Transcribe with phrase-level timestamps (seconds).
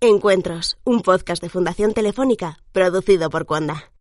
[0.00, 3.92] Encuentros, un podcast de Fundación Telefónica producido por Cuanda.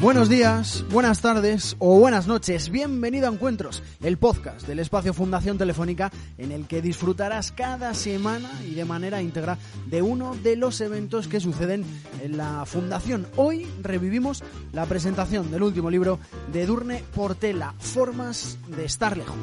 [0.00, 2.70] Buenos días, buenas tardes o buenas noches.
[2.70, 8.50] Bienvenido a Encuentros, el podcast del espacio Fundación Telefónica en el que disfrutarás cada semana
[8.66, 9.58] y de manera íntegra
[9.90, 11.84] de uno de los eventos que suceden
[12.22, 13.26] en la Fundación.
[13.36, 14.42] Hoy revivimos
[14.72, 16.18] la presentación del último libro
[16.50, 19.36] de Durne Portela, Formas de estar lejos.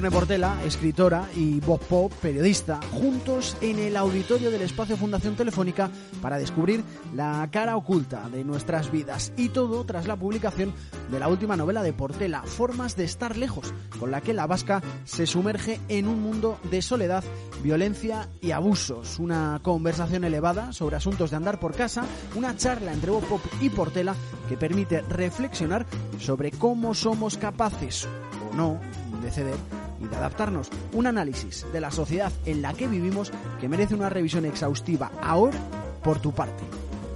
[0.00, 5.90] Edurne Portela, escritora, y Bob Pop, periodista, juntos en el auditorio del espacio Fundación Telefónica
[6.22, 6.82] para descubrir
[7.14, 9.30] la cara oculta de nuestras vidas.
[9.36, 10.72] Y todo tras la publicación
[11.10, 14.80] de la última novela de Portela, Formas de estar lejos, con la que la vasca
[15.04, 17.22] se sumerge en un mundo de soledad,
[17.62, 19.18] violencia y abusos.
[19.18, 22.06] Una conversación elevada sobre asuntos de andar por casa,
[22.36, 24.14] una charla entre Bob Pop y Portela
[24.48, 25.84] que permite reflexionar
[26.18, 28.08] sobre cómo somos capaces
[28.50, 28.80] o no
[29.22, 29.56] de ceder
[30.00, 30.70] y de adaptarnos.
[30.92, 35.58] Un análisis de la sociedad en la que vivimos que merece una revisión exhaustiva ahora
[36.02, 36.62] por tu parte.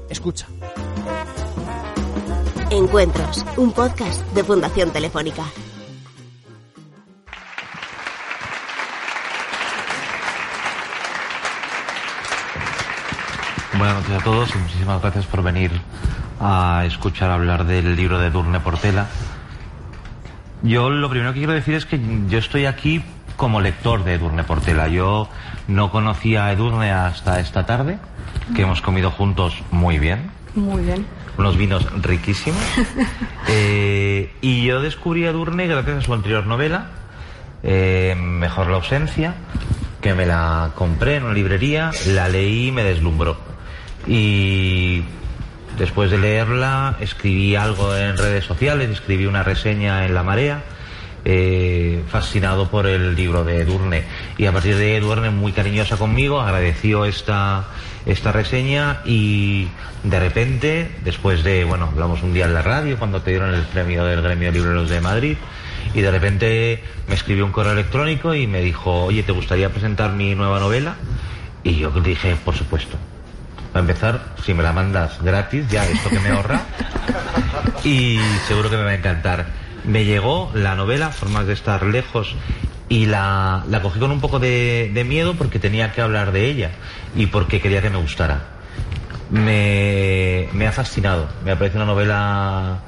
[0.09, 0.47] Escucha.
[2.71, 5.45] Encuentros, un podcast de Fundación Telefónica.
[13.79, 15.71] Buenas noches a todos y muchísimas gracias por venir
[16.41, 19.09] a escuchar hablar del libro de Durne Portela.
[20.65, 23.03] Yo lo primero que quiero decir es que yo estoy aquí
[23.37, 24.89] como lector de Edurne Portela.
[24.89, 25.29] Yo
[25.69, 27.99] no conocía a Edurne hasta esta tarde,
[28.57, 30.31] que hemos comido juntos muy bien.
[30.55, 31.05] Muy bien.
[31.37, 32.63] Unos vinos riquísimos.
[33.47, 36.87] Eh, y yo descubrí a Edurne gracias a su anterior novela,
[37.63, 39.35] eh, Mejor la ausencia,
[40.01, 43.37] que me la compré en una librería, la leí y me deslumbró.
[44.07, 45.03] Y
[45.79, 50.63] después de leerla escribí algo en redes sociales, escribí una reseña en La Marea,
[51.25, 54.05] eh, fascinado por el libro de Edurne.
[54.37, 57.65] Y a partir de Edurne, muy cariñosa conmigo, agradeció esta,
[58.07, 59.69] esta reseña y
[60.03, 63.63] de repente, después de, bueno, hablamos un día en la radio cuando te dieron el
[63.63, 65.37] premio del Gremio de Libreros de Madrid,
[65.95, 70.13] y de repente me escribió un correo electrónico y me dijo, oye, ¿te gustaría presentar
[70.13, 70.97] mi nueva novela?
[71.63, 72.99] Y yo dije, por supuesto.
[73.75, 76.63] Para empezar, si me la mandas gratis, ya esto que me ahorra.
[77.83, 79.47] Y seguro que me va a encantar.
[79.85, 82.37] Me llegó la novela, Formas de estar lejos,
[82.89, 86.71] y la, la cogí con un poco de, miedo porque tenía que hablar de ella
[87.17, 88.45] y porque quería que me gustara.
[89.31, 92.79] Me, me ha fascinado, me ha parecido una novela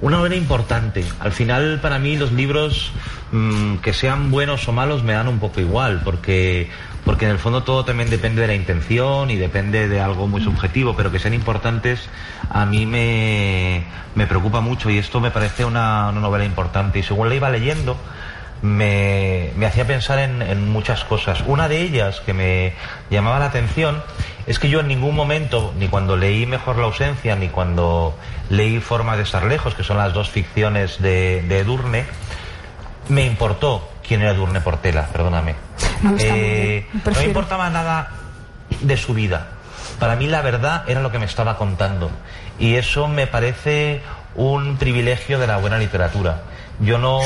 [0.00, 1.04] una novela importante.
[1.20, 2.92] Al final, para mí, los libros,
[3.30, 6.70] mmm, que sean buenos o malos, me dan un poco igual, porque,
[7.04, 10.42] porque en el fondo todo también depende de la intención y depende de algo muy
[10.42, 12.08] subjetivo, pero que sean importantes,
[12.50, 13.84] a mí me,
[14.14, 16.98] me preocupa mucho y esto me parece una, una novela importante.
[16.98, 17.96] Y según la iba leyendo,
[18.62, 21.44] me, me, hacía pensar en, en, muchas cosas.
[21.46, 22.72] Una de ellas que me
[23.10, 24.02] llamaba la atención
[24.46, 28.16] es que yo en ningún momento, ni cuando leí Mejor la ausencia, ni cuando
[28.48, 32.06] leí Formas de estar lejos, que son las dos ficciones de, de Edurne,
[33.08, 35.54] me importó quién era Edurne Portela, perdóname.
[36.04, 38.10] No, eh, no me importaba nada
[38.80, 39.48] de su vida.
[39.98, 42.10] Para mí la verdad era lo que me estaba contando.
[42.58, 44.02] Y eso me parece
[44.34, 46.42] un privilegio de la buena literatura.
[46.80, 47.20] Yo no,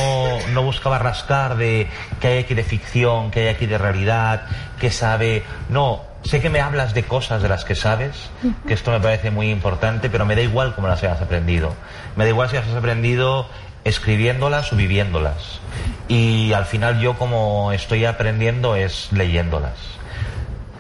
[0.53, 1.89] no, buscaba rascar de
[2.21, 4.43] qué hay aquí de ficción, qué hay aquí de realidad,
[4.78, 5.43] qué sabe.
[5.71, 8.31] No, sé que me hablas de cosas de las que sabes,
[8.66, 11.74] que esto me parece muy importante, pero me da igual cómo las hayas aprendido.
[12.16, 13.48] Me da igual si las has aprendido
[13.88, 15.60] escribiéndolas o viviéndolas.
[16.08, 19.78] Y al final yo como estoy aprendiendo es leyéndolas.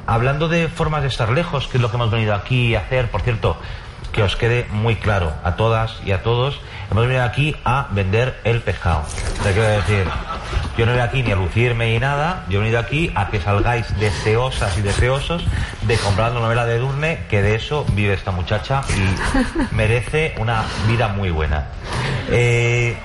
[0.06, 3.10] Hablando de formas de estar lejos, que es lo que hemos venido aquí a hacer,
[3.10, 3.56] por cierto,
[4.18, 6.60] que os quede muy claro a todas y a todos,
[6.90, 9.04] hemos venido aquí a vender el pescado.
[9.44, 10.06] Te quiero decir,
[10.76, 13.28] yo no he venido aquí ni a lucirme ni nada, yo he venido aquí a
[13.28, 15.44] que salgáis deseosas y deseosos
[15.82, 20.64] de comprar la novela de Durne, que de eso vive esta muchacha y merece una
[20.88, 21.68] vida muy buena.
[22.28, 22.96] Eh,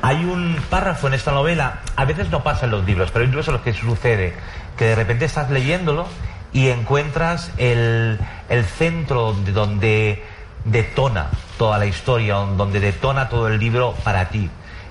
[0.00, 3.32] hay un párrafo en esta novela, a veces no pasa en los libros, pero en
[3.32, 4.32] los que sucede
[4.78, 6.08] que de repente estás leyéndolo
[6.52, 8.18] y encuentras el,
[8.48, 10.24] el centro de donde
[10.64, 14.50] detona toda la historia, donde detona todo el libro para ti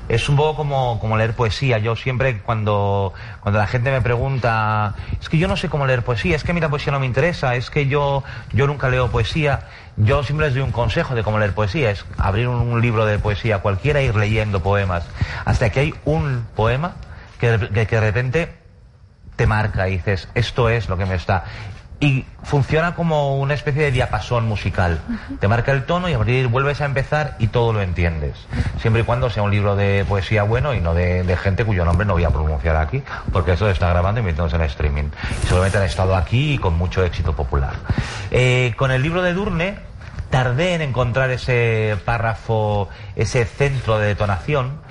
[0.10, 1.78] es un poco como, como, leer poesía.
[1.78, 6.04] Yo siempre cuando, cuando la gente me pregunta, es que yo no sé cómo leer
[6.04, 8.90] poesía, es que a mí la poesía no me interesa, es que yo, yo nunca
[8.90, 9.68] leo poesía,
[9.98, 13.20] yo siempre les doy un consejo de cómo leer poesía, es abrir un, libro de
[13.20, 15.06] poesía cualquiera e ir leyendo poemas,
[15.46, 16.96] hasta que hay un poema
[17.40, 18.59] que, que, que de repente
[19.40, 21.46] te marca y dices, esto es lo que me está
[22.02, 25.00] y funciona como una especie de diapasón musical.
[25.40, 28.36] Te marca el tono y a partir vuelves a empezar y todo lo entiendes.
[28.82, 32.06] Siempre y cuando sea un libro de poesía bueno y no de, gente cuyo nombre
[32.06, 33.02] no voy a pronunciar aquí,
[33.32, 35.06] porque eso está grabando y metiéndose en streaming.
[35.44, 37.76] Seguramente han estado aquí y con mucho éxito popular.
[38.30, 39.80] Eh, con el libro de Durne
[40.30, 44.82] tardé en encontrar ese párrafo, ese centro de detonación,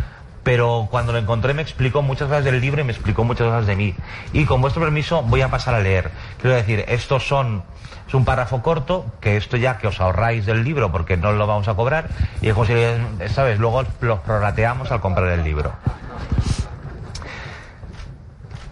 [0.42, 3.66] pero cuando lo encontré me explicó muchas cosas del libro y me explicó muchas cosas
[3.66, 3.94] de mí.
[4.32, 6.10] Y con vuestro permiso voy a pasar a leer.
[6.40, 7.62] Quiero decir, estos son,
[8.06, 11.46] es un párrafo corto, que esto ya que os ahorráis del libro porque no lo
[11.46, 12.08] vamos a cobrar,
[12.40, 13.58] y es si, ¿sabes?
[13.58, 15.72] Luego los prorrateamos al comprar el libro.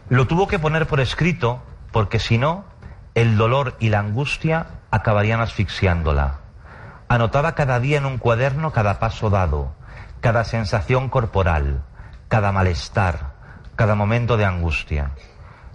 [0.09, 1.61] Lo tuvo que poner por escrito
[1.91, 2.65] porque si no,
[3.15, 6.39] el dolor y la angustia acabarían asfixiándola.
[7.09, 9.75] Anotaba cada día en un cuaderno cada paso dado
[10.27, 11.85] cada sensación corporal,
[12.27, 13.35] cada malestar,
[13.77, 15.13] cada momento de angustia.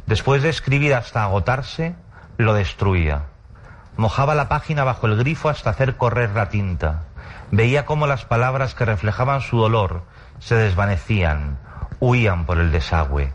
[0.07, 1.95] Después de escribir hasta agotarse,
[2.35, 3.27] lo destruía.
[3.95, 7.03] Mojaba la página bajo el grifo hasta hacer correr la tinta.
[7.49, 10.03] Veía cómo las palabras que reflejaban su dolor
[10.39, 11.57] se desvanecían,
[12.01, 13.31] huían por el desagüe.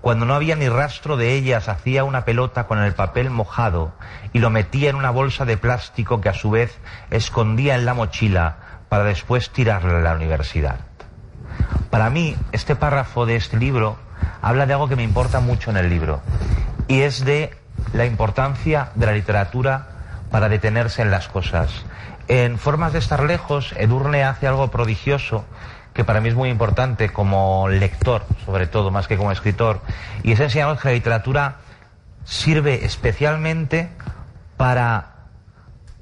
[0.00, 3.92] Cuando no había ni rastro de ellas, hacía una pelota con el papel mojado
[4.32, 6.78] y lo metía en una bolsa de plástico que a su vez
[7.10, 10.76] escondía en la mochila para después tirarle a la universidad.
[11.90, 13.96] Para mí, este párrafo de este libro
[14.42, 16.20] habla de algo que me importa mucho en el libro,
[16.88, 17.56] y es de
[17.92, 19.88] la importancia de la literatura
[20.30, 21.70] para detenerse en las cosas.
[22.28, 25.44] En Formas de estar lejos, Edurne hace algo prodigioso
[25.94, 29.80] que para mí es muy importante como lector, sobre todo, más que como escritor,
[30.22, 31.56] y es enseñarnos que la literatura
[32.24, 33.88] sirve especialmente
[34.58, 35.15] para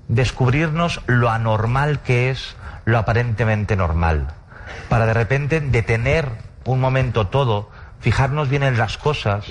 [0.09, 4.29] descubrirnos lo anormal que es lo aparentemente normal,
[4.89, 6.29] para de repente detener
[6.65, 7.71] un momento todo,
[8.01, 9.45] fijarnos bien en las cosas,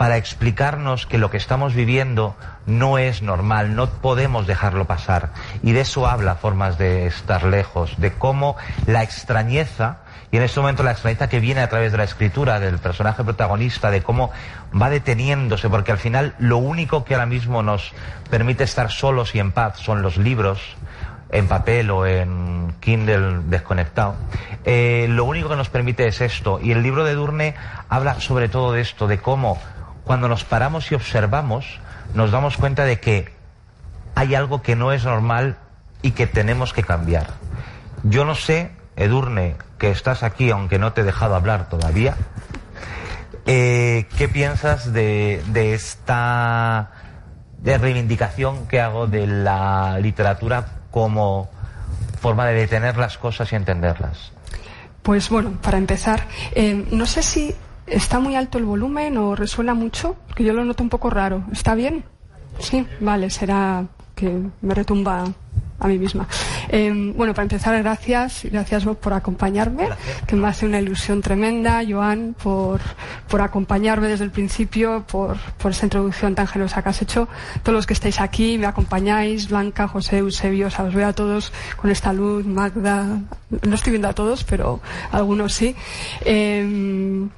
[0.00, 5.28] para explicarnos que lo que estamos viviendo no es normal, no podemos dejarlo pasar.
[5.62, 8.56] Y de eso habla Formas de estar lejos, de cómo
[8.86, 9.98] la extrañeza,
[10.30, 13.22] y en este momento la extrañeza que viene a través de la escritura del personaje
[13.24, 14.30] protagonista, de cómo
[14.74, 17.92] va deteniéndose, porque al final lo único que ahora mismo nos
[18.30, 20.62] permite estar solos y en paz son los libros,
[21.28, 24.14] en papel o en Kindle desconectado.
[24.64, 26.58] Eh, lo único que nos permite es esto.
[26.58, 27.54] Y el libro de Durne
[27.90, 29.58] habla sobre todo de esto, de cómo
[30.10, 31.78] cuando nos paramos y observamos,
[32.14, 33.32] nos damos cuenta de que
[34.16, 35.56] hay algo que no es normal
[36.02, 37.28] y que tenemos que cambiar.
[38.02, 42.16] Yo no sé, Edurne, que estás aquí, aunque no te he dejado hablar todavía,
[43.46, 46.90] eh, ¿qué piensas de, de esta
[47.58, 51.48] de reivindicación que hago de la literatura como
[52.20, 54.32] forma de detener las cosas y entenderlas?
[55.04, 56.26] Pues bueno, para empezar,
[56.56, 57.54] eh, no sé si
[57.90, 61.44] está muy alto el volumen o resuena mucho, que yo lo noto un poco raro.
[61.52, 62.04] ¿Está bien?
[62.58, 65.24] Sí, vale, será que me retumba
[65.80, 66.28] a mí misma.
[66.68, 69.88] Em, bueno, para empezar, gracias, gracias vos por acompañarme,
[70.26, 72.80] que me hace una ilusión tremenda, Joan, por,
[73.28, 77.28] por acompañarme desde el principio, por, por esa introducción tan generosa que has hecho.
[77.62, 81.12] Todos los que estáis aquí, me acompañáis, Blanca, José, Eusebio, o sea, os veo a
[81.12, 83.06] todos con esta luz, Magda,
[83.62, 85.74] no estoy viendo a todos, pero algunos sí.
[86.24, 87.30] Em,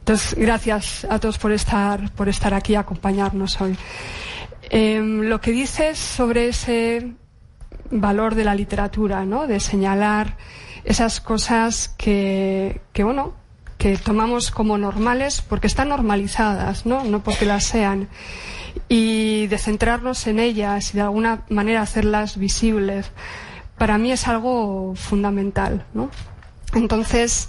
[0.00, 3.76] entonces, gracias a todos por estar, por estar aquí y acompañarnos hoy.
[4.70, 7.14] Em, lo que dices sobre ese
[7.90, 9.46] valor de la literatura, ¿no?
[9.46, 10.36] De señalar
[10.84, 13.34] esas cosas que, que bueno,
[13.78, 17.04] que tomamos como normales porque están normalizadas, ¿no?
[17.04, 18.08] No porque las sean.
[18.88, 23.10] Y de centrarnos en ellas y de alguna manera hacerlas visibles,
[23.76, 26.10] para mí es algo fundamental, ¿no?
[26.74, 27.48] Entonces,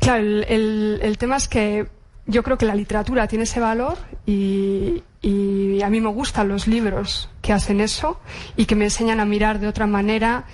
[0.00, 1.88] claro, el, el tema es que
[2.26, 6.66] yo creo que la literatura tiene ese valor y, y a mí me gustan los
[6.66, 8.20] libros que hacen eso
[8.56, 10.44] y que me enseñan a mirar de otra manera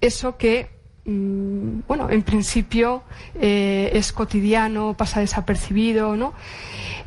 [0.00, 0.70] eso que,
[1.04, 3.02] mm, bueno, en principio
[3.34, 6.34] eh, es cotidiano, pasa desapercibido, ¿no?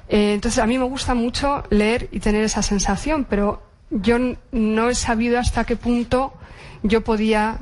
[0.08, 3.62] Eh, entonces a mí me gusta mucho leer y tener esa sensación, pero
[3.92, 4.18] yo
[4.52, 6.34] no he sabido hasta qué punto
[6.84, 7.60] yo podía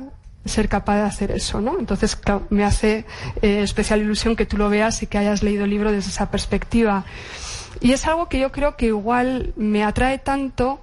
[0.48, 1.78] ser capaz de hacer eso, ¿no?
[1.78, 2.18] Entonces,
[2.50, 3.04] me hace
[3.42, 6.30] eh, especial ilusión que tú lo veas y que hayas leído el libro desde esa
[6.30, 7.04] perspectiva.
[7.80, 10.80] Y es algo que yo creo que igual me atrae tanto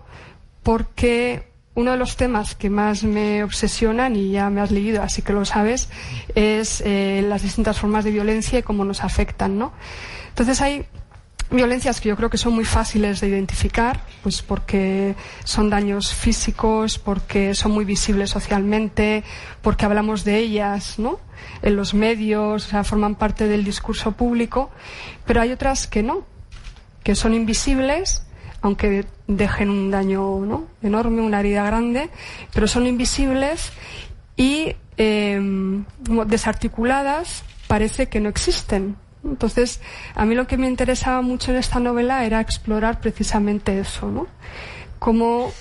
[0.63, 5.21] porque uno de los temas que más me obsesionan, y ya me has leído, así
[5.21, 5.89] que lo sabes,
[6.33, 9.73] es eh, las distintas formas de violencia y cómo nos afectan, ¿no?
[10.29, 10.85] Entonces hay
[11.51, 16.97] violencias que yo creo que son muy fáciles de identificar, pues porque son daños físicos,
[16.97, 19.23] porque son muy visibles socialmente,
[19.61, 21.19] porque hablamos de ellas, ¿no?
[21.61, 24.71] En los medios, o sea, forman parte del discurso público,
[25.25, 26.25] pero hay otras que no,
[27.03, 28.25] que son invisibles,
[28.61, 30.65] aunque dejen un daño ¿no?
[30.81, 32.09] enorme, una herida grande,
[32.53, 33.71] pero son invisibles
[34.35, 35.39] y eh,
[36.25, 38.95] desarticuladas parece que no existen,
[39.25, 39.81] entonces,
[40.13, 44.27] a mí lo que me interesaba mucho en esta novela era explorar precisamente eso, ¿no?
[44.99, 45.51] Cómo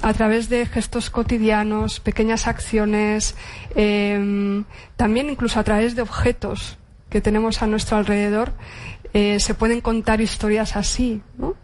[0.00, 3.36] a través de gestos cotidianos, pequeñas acciones,
[3.74, 4.64] em,
[4.96, 6.78] también incluso a través de objetos
[7.08, 8.52] que tenemos a nuestro alrededor,
[9.12, 11.54] eh, se pueden contar historias así, ¿no?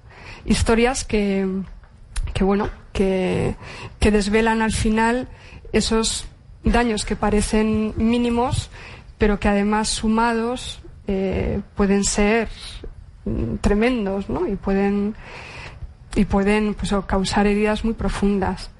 [0.44, 1.48] Historias que,
[2.34, 3.56] que bueno, que,
[3.98, 5.28] que desvelan al final
[5.72, 6.26] esos
[6.62, 8.70] daños que parecen mínimos,
[9.16, 12.48] pero que además sumados eh, pueden ser
[13.24, 14.46] mm, tremendos, ¿no?
[14.46, 15.14] Y pueden,
[16.14, 18.70] y pueden pues, causar heridas muy profundas.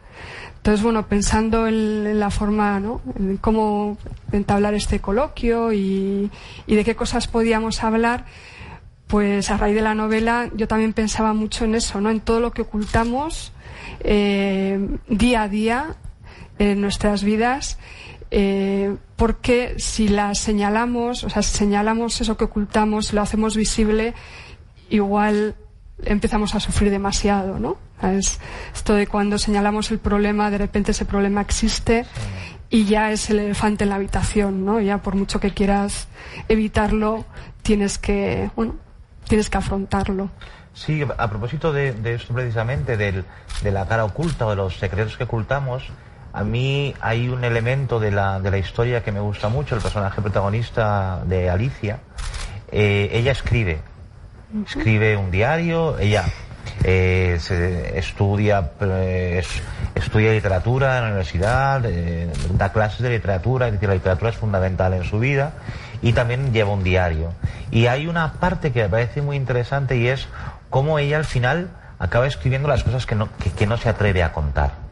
[0.59, 3.01] Entonces, bueno, pensando en, la forma, ¿no?
[3.19, 3.97] En cómo
[4.31, 6.31] entablar este coloquio y,
[6.67, 8.27] de qué cosas podíamos hablar,
[9.07, 12.11] pues a raíz de la novela yo también pensaba mucho en eso, ¿no?
[12.11, 13.55] En todo lo que ocultamos
[14.01, 15.97] eh, día a día
[16.59, 17.79] en nuestras vidas
[18.31, 24.15] eh, porque si la señalamos, o sea, señalamos eso que ocultamos, lo hacemos visible,
[24.91, 25.57] igual
[26.05, 27.79] empezamos a sufrir demasiado, ¿no?
[28.03, 28.39] Es
[28.75, 32.07] esto de cuando señalamos el problema, de repente ese problema existe
[32.71, 34.81] y ya es el elefante en la habitación, ¿no?
[34.81, 36.09] Ya por mucho que quieras
[36.49, 37.25] evitarlo,
[37.63, 38.77] tienes que, bueno,
[39.27, 40.31] tienes que afrontarlo.
[40.75, 43.25] Sí, a propósito de, de esto precisamente, del,
[43.63, 45.91] de la cara oculta o de los secretos que ocultamos,
[46.33, 49.81] a mí hay un elemento de la, de la historia que me gusta mucho, el
[49.81, 52.01] personaje protagonista de Alicia.
[52.71, 53.81] Eh, ella escribe,
[54.67, 56.25] escribe un diario, ella
[56.85, 59.43] eh, se estudia, eh,
[59.95, 61.83] estudia literatura en la universidad,
[62.53, 65.53] da clases de literatura, es decir, la literatura es fundamental en su vida
[66.03, 67.33] y también lleva un diario.
[67.71, 70.29] Y hay una parte que me parece muy interesante y es
[70.69, 74.33] cómo ella al final acaba escribiendo las cosas que no, que no se atreve a
[74.33, 74.88] contar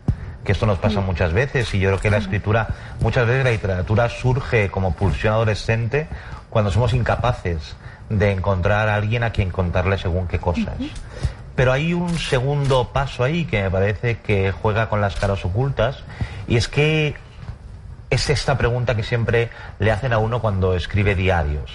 [0.47, 2.69] que esto nos pasa muchas veces y yo creo que la escritura,
[3.01, 6.07] muchas veces la literatura surge como pulsión adolescente
[6.49, 7.77] cuando somos incapaces
[8.09, 10.75] de encontrar a alguien a quien contarle según qué cosas.
[11.57, 16.05] Pero hay un segundo paso ahí que me parece que juega con las caras ocultas
[16.47, 17.17] y es que
[18.09, 21.73] es esta pregunta que siempre le hacen a uno cuando escribe diarios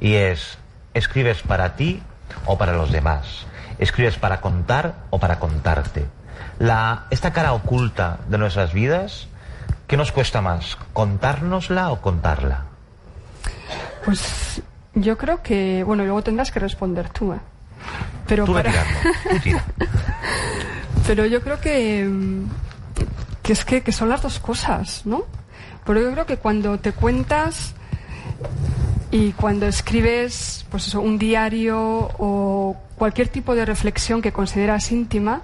[0.00, 0.58] y es,
[0.94, 2.02] ¿escribes para ti
[2.46, 3.46] o para los demás?
[3.78, 6.06] ¿Escribes para contar o para contarte?
[6.58, 9.28] La, esta cara oculta de nuestras vidas,
[9.86, 10.78] ¿qué nos cuesta más?
[10.92, 12.64] ¿Contárnosla o contarla?
[14.04, 14.62] Pues
[14.94, 17.40] yo creo que, bueno, luego tendrás que responder tú, ¿eh?
[18.26, 18.54] Pero tú
[21.06, 22.08] Pero yo creo que,
[23.42, 25.24] que es que, que son las dos cosas, ¿no?
[25.84, 27.74] Pero yo creo que cuando te cuentas
[29.10, 31.80] y cuando escribes, pues eso, un diario
[32.18, 35.42] o cualquier tipo de reflexión que consideras íntima,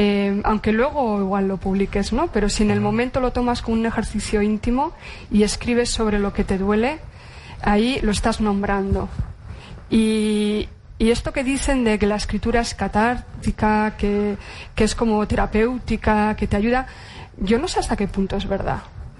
[0.00, 2.28] eh, aunque luego igual lo publiques, ¿no?
[2.28, 4.92] Pero si en el momento lo tomas como un ejercicio íntimo
[5.28, 7.00] y escribes sobre lo que te duele,
[7.62, 9.08] ahí lo estás nombrando.
[9.90, 10.68] Y,
[11.00, 14.36] esto que dicen de que la escritura es catártica, que,
[14.76, 16.86] es como terapéutica, que te ayuda,
[17.36, 18.78] yo no sé hasta qué punto es verdad.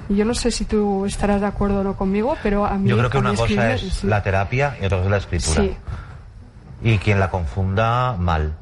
[0.09, 2.89] Yo no sé si tú estarás de acuerdo o no conmigo, pero a mí.
[2.89, 5.63] Yo creo que una cosa es la terapia y otra cosa es la escritura.
[5.63, 5.77] Sí.
[6.83, 8.55] Y quien la confunda mal.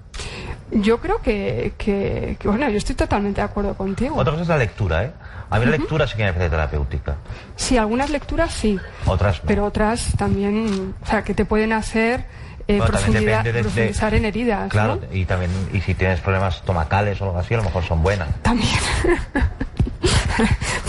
[0.71, 4.17] Yo creo que, que, bueno, yo estoy totalmente de acuerdo contigo.
[4.17, 5.13] Otra cosa es la lectura, ¿eh?
[5.49, 7.17] A mí la lectura sí que me parece terapéutica.
[7.55, 8.79] Sí, algunas lecturas sí.
[9.07, 12.25] Otras Pero otras también, o sea, que te pueden hacer
[12.67, 14.71] eh, profundizar en heridas.
[14.71, 18.03] Claro, y también, y si tienes problemas tomacales o algo así, a lo mejor son
[18.03, 18.29] buenas.
[18.43, 18.75] También.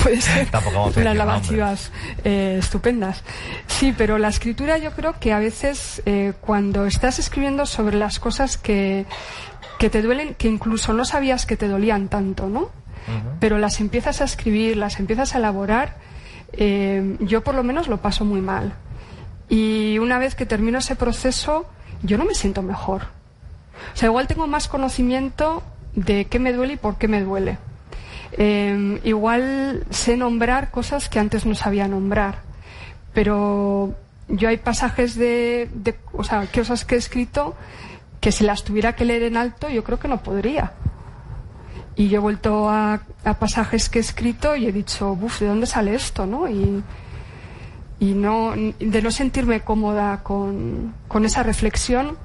[0.04, 0.48] Puede ser
[0.96, 1.92] unas lavativas
[2.24, 3.24] eh, estupendas.
[3.68, 8.20] Sí, pero la escritura yo creo que a veces eh, cuando estás escribiendo sobre las
[8.20, 9.06] cosas que,
[9.78, 12.70] que te duelen, que incluso no sabías que te dolían tanto, ¿no?
[13.40, 15.96] Pero las empiezas a escribir, las empiezas a elaborar,
[16.52, 18.74] eh, yo por lo menos lo paso muy mal.
[19.48, 21.66] Y una vez que termino ese proceso,
[22.04, 23.04] yo no me siento mejor.
[23.94, 25.64] O sea, igual tengo más conocimiento
[25.96, 27.58] de qué me duele y por qué me duele.
[28.34, 32.42] Eh, igual sé nombrar cosas que antes no sabía nombrar.
[33.14, 33.96] Pero
[34.28, 37.56] yo hay pasajes de, de o sea, cosas que he escrito
[38.28, 40.74] que si las tuviera que leer en alto yo creo que no podría.
[41.96, 43.00] Y yo he vuelto a,
[43.40, 46.26] pasajes que he escrito y he dicho, uff, ¿de dónde sale esto?
[46.26, 46.46] ¿no?
[46.50, 46.84] Y,
[48.02, 52.18] y no, de no sentirme cómoda con, con, esa reflexión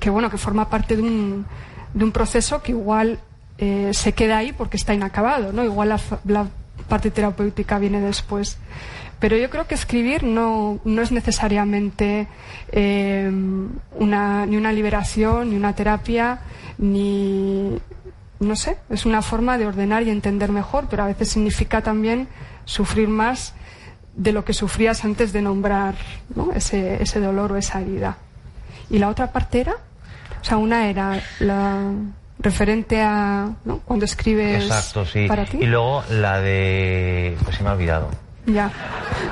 [0.00, 1.46] que bueno que forma parte de un,
[1.94, 3.18] de un proceso que igual
[3.56, 5.88] eh, se queda ahí porque está inacabado no igual
[6.26, 6.46] la,
[6.88, 8.58] parte terapéutica viene después
[9.22, 12.26] pero yo creo que escribir no, no es necesariamente
[12.72, 13.30] eh,
[13.94, 16.40] una, ni una liberación ni una terapia
[16.76, 17.78] ni
[18.40, 22.26] no sé es una forma de ordenar y entender mejor pero a veces significa también
[22.64, 23.54] sufrir más
[24.16, 25.94] de lo que sufrías antes de nombrar
[26.56, 28.18] ese, ese dolor o esa herida.
[28.90, 29.72] ¿Y la otra parte era?
[30.40, 31.92] O sea, una era la
[32.38, 33.50] referente a
[33.86, 35.26] cuando escribes Exacto, sí.
[35.28, 35.58] para ti.
[35.60, 37.38] Y luego la de...
[37.42, 38.10] pues se me ha olvidado.
[38.46, 38.70] Ya.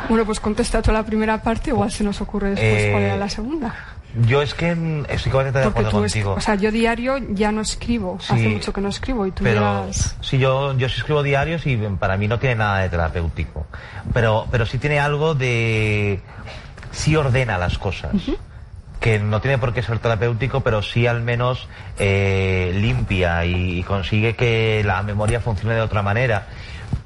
[0.08, 3.28] Bueno, pues contesta toda la primera parte, igual se nos ocurre después cuál era la
[3.28, 3.74] segunda.
[4.26, 4.70] Yo es que
[5.08, 6.34] estoy completamente de acuerdo contigo.
[6.36, 8.18] o sea, yo diario ya no escribo.
[8.28, 9.86] Hace mucho que no escribo y tú pero,
[10.20, 13.66] Sí, yo, yo sí escribo diarios y para mí no tiene nada de terapéutico.
[14.12, 16.20] Pero, pero sí tiene algo de...
[16.90, 18.10] Sí ordena las cosas.
[18.98, 24.34] Que no tiene por qué ser terapéutico, pero sí al menos eh, limpia y consigue
[24.34, 26.48] que la memoria funcione de otra manera.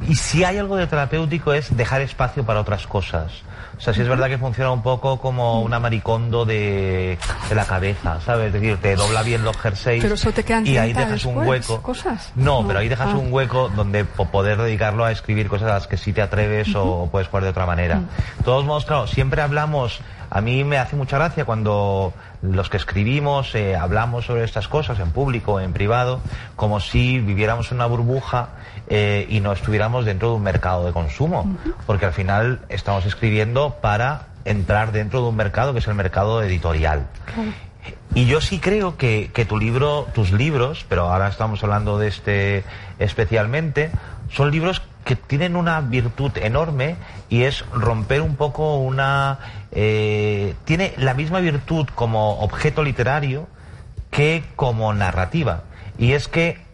[0.09, 3.33] Y si hay algo de terapéutico es dejar espacio para otras cosas.
[3.77, 7.65] O sea, sí es verdad que funciona un poco como una maricondo de, de la
[7.65, 8.49] cabeza, ¿sabes?
[8.49, 11.83] Es decir, te dobla bien los jerseys pero eso te y ahí dejas un hueco.
[11.83, 12.33] ¿Cosas?
[12.37, 13.17] No, pero ahí dejas ah.
[13.17, 17.09] un hueco donde poder dedicarlo a escribir cosas a las que sí te atreves o
[17.11, 18.01] puedes jugar de otra manera.
[18.39, 20.01] De todos modos, claro, siempre hablamos,
[20.35, 22.13] a mí me hace mucha gracia cuando
[22.43, 26.21] los que escribimos eh, hablamos sobre estas cosas en público, en privado,
[26.57, 28.49] como si viviéramos en una burbuja
[28.89, 33.77] eh, y no estuviéramos dentro de un mercado de consumo, porque al final estamos escribiendo
[33.81, 37.07] para entrar dentro de un mercado que es el mercado editorial.
[38.17, 42.09] Y yo sí creo que, que, tu libro, tus libros, pero ahora estamos hablando de
[42.09, 42.65] este
[42.99, 43.93] especialmente,
[44.33, 46.97] son libros que tienen una virtud enorme
[47.29, 49.39] y es romper un poco una...
[49.73, 53.47] Eh, tiene la misma virtud como objeto literario
[54.11, 55.65] que como narrativa.
[55.99, 56.65] Y es que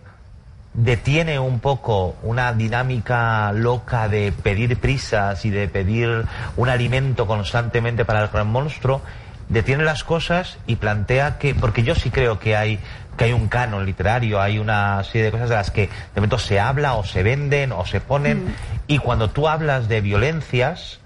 [0.75, 8.05] detiene un poco una dinámica loca de pedir prisas y de pedir un alimento constantemente
[8.05, 9.03] para el gran monstruo,
[9.49, 12.79] detiene las cosas y plantea que, porque yo sí creo que hay,
[13.21, 16.39] que hay un canon literario, hay una serie de cosas de las que de momento
[16.39, 18.55] se habla o se venden o se ponen, mm.
[18.87, 21.01] y cuando tú hablas de violencias,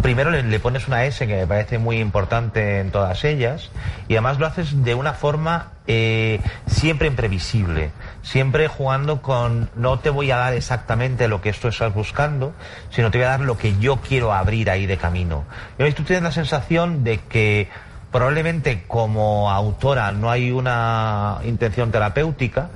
[0.00, 3.70] primero le, pones una S que me parece muy importante en todas ellas
[4.06, 7.90] y además lo haces de una forma eh, siempre imprevisible,
[8.22, 12.54] siempre jugando con no te voy a dar exactamente lo que esto estás buscando,
[12.90, 15.44] sino te voy a dar lo que yo quiero abrir ahí de camino.
[15.80, 17.68] Y tú tienes la sensación de que
[18.16, 22.70] probablemente como autora no hay una intención terapéutica,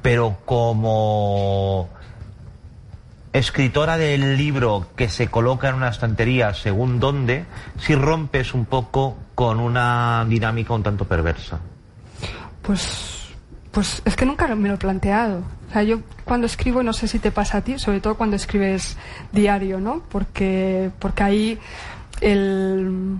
[0.00, 1.90] pero como
[3.34, 7.44] escritora del libro que se coloca en una estantería según dónde,
[7.78, 11.60] si rompes un poco con una dinámica un tanto perversa.
[12.62, 13.34] Pues,
[13.72, 15.40] pues es que nunca me lo he planteado.
[15.68, 18.36] O sea, yo cuando escribo, no sé si te pasa a ti, sobre todo cuando
[18.36, 18.96] escribes
[19.30, 20.02] diario, ¿no?
[20.08, 21.58] Porque, porque ahí
[22.22, 23.18] el,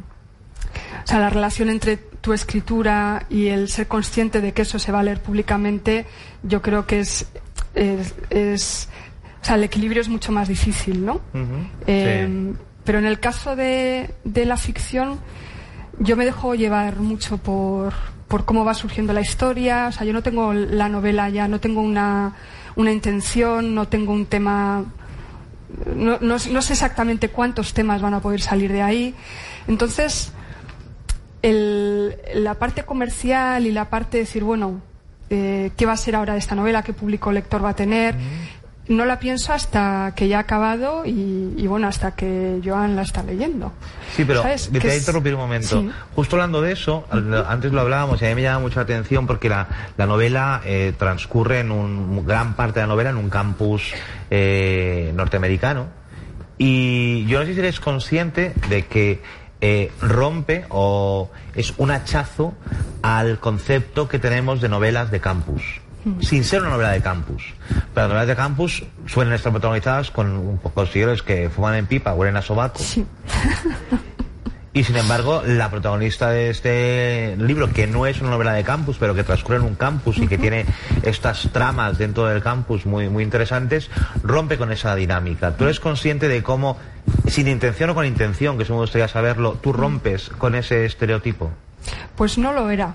[1.05, 4.93] o sea, la relación entre tu escritura y el ser consciente de que eso se
[4.93, 6.07] va a leer públicamente,
[6.43, 7.27] yo creo que es,
[7.75, 8.89] es
[9.41, 11.21] o sea, el equilibrio es mucho más difícil, ¿no?
[11.87, 12.53] Eh,
[12.87, 15.19] pero en el caso de, la ficción,
[15.99, 17.93] yo me dejo llevar mucho por,
[18.45, 19.89] cómo va surgiendo la historia.
[19.89, 22.35] O sea, yo no tengo la novela ya, no tengo una,
[22.77, 24.85] intención, no tengo un tema.
[25.95, 29.15] No, sé exactamente cuántos temas van a poder salir de ahí.
[29.67, 30.33] Entonces,
[32.35, 34.81] la parte comercial y la parte de decir, bueno,
[35.31, 36.83] eh, ¿qué va a ser ahora esta novela?
[36.83, 38.15] ¿Qué público lector va a tener?
[38.89, 43.23] no la pienso hasta que ya ha acabado y, bueno, hasta que Joan la está
[43.23, 43.73] leyendo.
[44.15, 45.85] Sí, pero te voy a interrumpir un momento.
[46.15, 49.49] Justo hablando de eso, antes lo hablábamos y a mí me llama mucha atención porque
[49.49, 49.67] la,
[49.99, 53.93] novela eh, transcurre en un gran parte de la novela en un campus
[54.31, 55.87] eh, norteamericano
[56.59, 59.21] y yo no sé si eres consciente de que
[59.61, 62.55] eh, rompe o es un hachazo
[63.03, 65.81] al concepto que tenemos de novelas de campus
[66.21, 67.43] sin ser una novela de campus.
[67.93, 70.61] Pero las novelas de campus suelen estar protagonizadas con
[70.93, 72.81] señores que fuman en pipa, huelen a sobaco.
[74.77, 78.99] Y sin embargo, la protagonista de este libro, que no es una novela de campus,
[79.01, 80.67] pero que transcurre en un campus y que tiene
[81.03, 83.89] estas tramas dentro del campus muy, muy interesantes,
[84.23, 85.57] rompe con esa dinámica.
[85.57, 86.77] ¿Tú eres consciente de cómo,
[87.29, 91.51] sin intención o con intención, que se me gustaría saberlo, tú rompes con ese estereotipo?
[92.17, 92.95] Pues no lo era.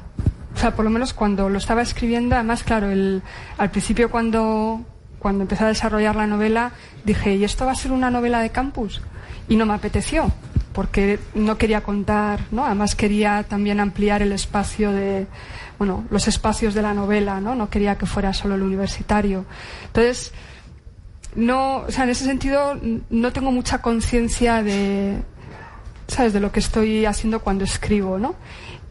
[0.54, 3.22] O sea, por lo menos cuando lo estaba escribiendo, además, claro, el,
[3.58, 4.82] al principio cuando,
[5.20, 6.72] cuando empecé a desarrollar la novela,
[7.06, 9.02] dije, ¿y esto va a ser una novela de campus?
[9.48, 10.32] Y no me apeteció,
[10.74, 12.66] porque no quería contar, ¿no?
[12.66, 15.28] Además quería también ampliar el espacio de,
[15.78, 17.56] bueno, los espacios de la novela, ¿no?
[17.56, 19.46] No quería que fuera solo el universitario.
[19.88, 20.34] Entonces,
[21.36, 25.18] no, o sea, en ese sentido no tengo mucha conciencia de,
[26.08, 26.34] ¿sabes?
[26.34, 28.36] De lo que estoy haciendo cuando escribo, ¿no?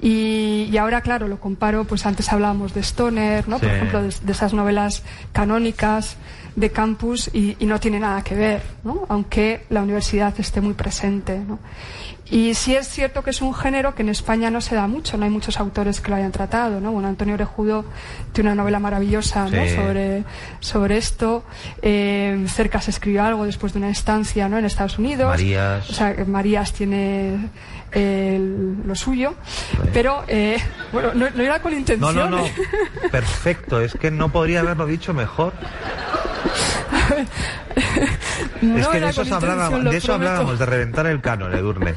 [0.03, 3.59] Y, ahora, claro, lo comparo, pues antes hablábamos de Stoner, ¿no?
[3.59, 6.17] Por ejemplo, de, esas novelas canónicas
[6.57, 9.05] de campus y, y, no tiene nada que ver, ¿no?
[9.11, 11.59] Aunque la universidad esté muy presente, ¿no?
[12.31, 15.17] Y sí es cierto que es un género que en España no se da mucho,
[15.17, 16.93] no hay muchos autores que lo hayan tratado, ¿no?
[16.93, 17.85] Bueno, Antonio Orejudo
[18.33, 19.69] tiene una novela maravillosa ¿no?
[19.69, 20.25] sobre,
[20.61, 21.45] sobre esto.
[21.83, 24.59] Eh, Cerca se escribió algo después de una estancia ¿no?
[24.59, 25.29] en Estados Unidos.
[25.29, 25.91] Marías.
[25.91, 27.51] O sea, Marías tiene
[27.93, 29.35] lo suyo.
[29.93, 30.59] Pero, eh,
[30.93, 32.15] bueno, no, no, era con intención.
[32.15, 32.45] No, no, no.
[33.11, 35.53] Perfecto, es que no podría haberlo dicho mejor.
[38.77, 41.95] es que de, eso hablábamos, de eso hablábamos, de reventar el canon, Edurne.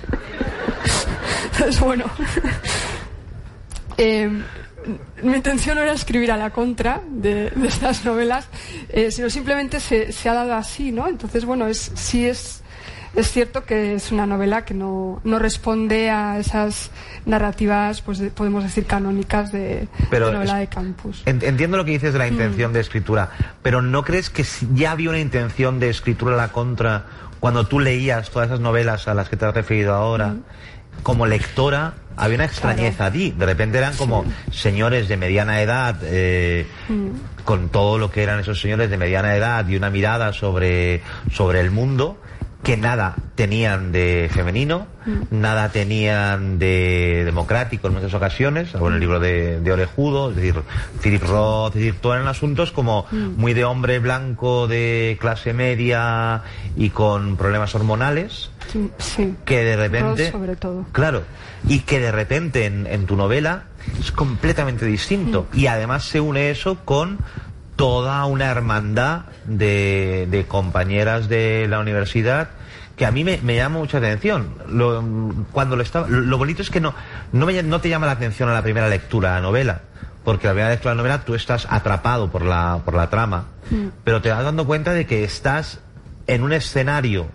[1.67, 2.05] Es bueno.
[3.97, 4.27] Eh,
[5.21, 8.47] mi intención no era escribir a la contra de, estas novelas,
[8.89, 11.07] eh, sino simplemente se, se, ha dado así, ¿no?
[11.07, 12.62] Entonces, bueno, es, sí es
[13.15, 16.89] es cierto que es una novela que no, no responde a esas
[17.25, 21.21] narrativas, pues podemos decir, canónicas de, novela de campus.
[21.25, 22.73] Entiendo lo que dices de la intención mm.
[22.73, 23.29] de escritura,
[23.61, 27.05] pero ¿no crees que ya había una intención de escritura a la contra
[27.39, 30.29] cuando tú leías todas esas novelas a las que te has referido ahora?
[30.29, 30.43] Mm.
[31.03, 33.31] Como lectora, había una extrañeza allí.
[33.31, 37.43] De repente eran como señores de mediana edad, eh, mm.
[37.43, 41.59] con todo lo que eran esos señores de mediana edad y una mirada sobre, sobre
[41.59, 42.17] el mundo
[42.63, 45.21] que nada tenían de femenino, mm.
[45.31, 50.55] nada tenían de democrático en muchas ocasiones, en el libro de, Orejudo, es decir,
[51.01, 53.35] Philip Roth, es decir, todos eran asuntos como mm.
[53.35, 56.43] muy de hombre blanco de clase media
[56.77, 58.49] y con problemas hormonales,
[58.97, 60.85] sí, que de repente, sobre todo.
[60.93, 61.23] claro,
[61.67, 63.65] y que de repente en, tu novela
[63.99, 65.59] es completamente distinto mm.
[65.59, 67.19] y además se une eso con
[67.75, 72.49] toda una hermandad de, compañeras de la universidad
[72.95, 74.53] que a mí me, llama mucha atención.
[74.67, 75.03] Lo,
[75.51, 76.93] cuando lo, está, lo bonito es que no,
[77.31, 79.81] no, no te llama la atención a la primera lectura de la novela,
[80.23, 83.45] porque la primera lectura de la novela tú estás atrapado por la, por la trama,
[83.71, 83.87] mm.
[84.03, 85.79] pero te vas dando cuenta de que estás
[86.27, 87.27] en un escenario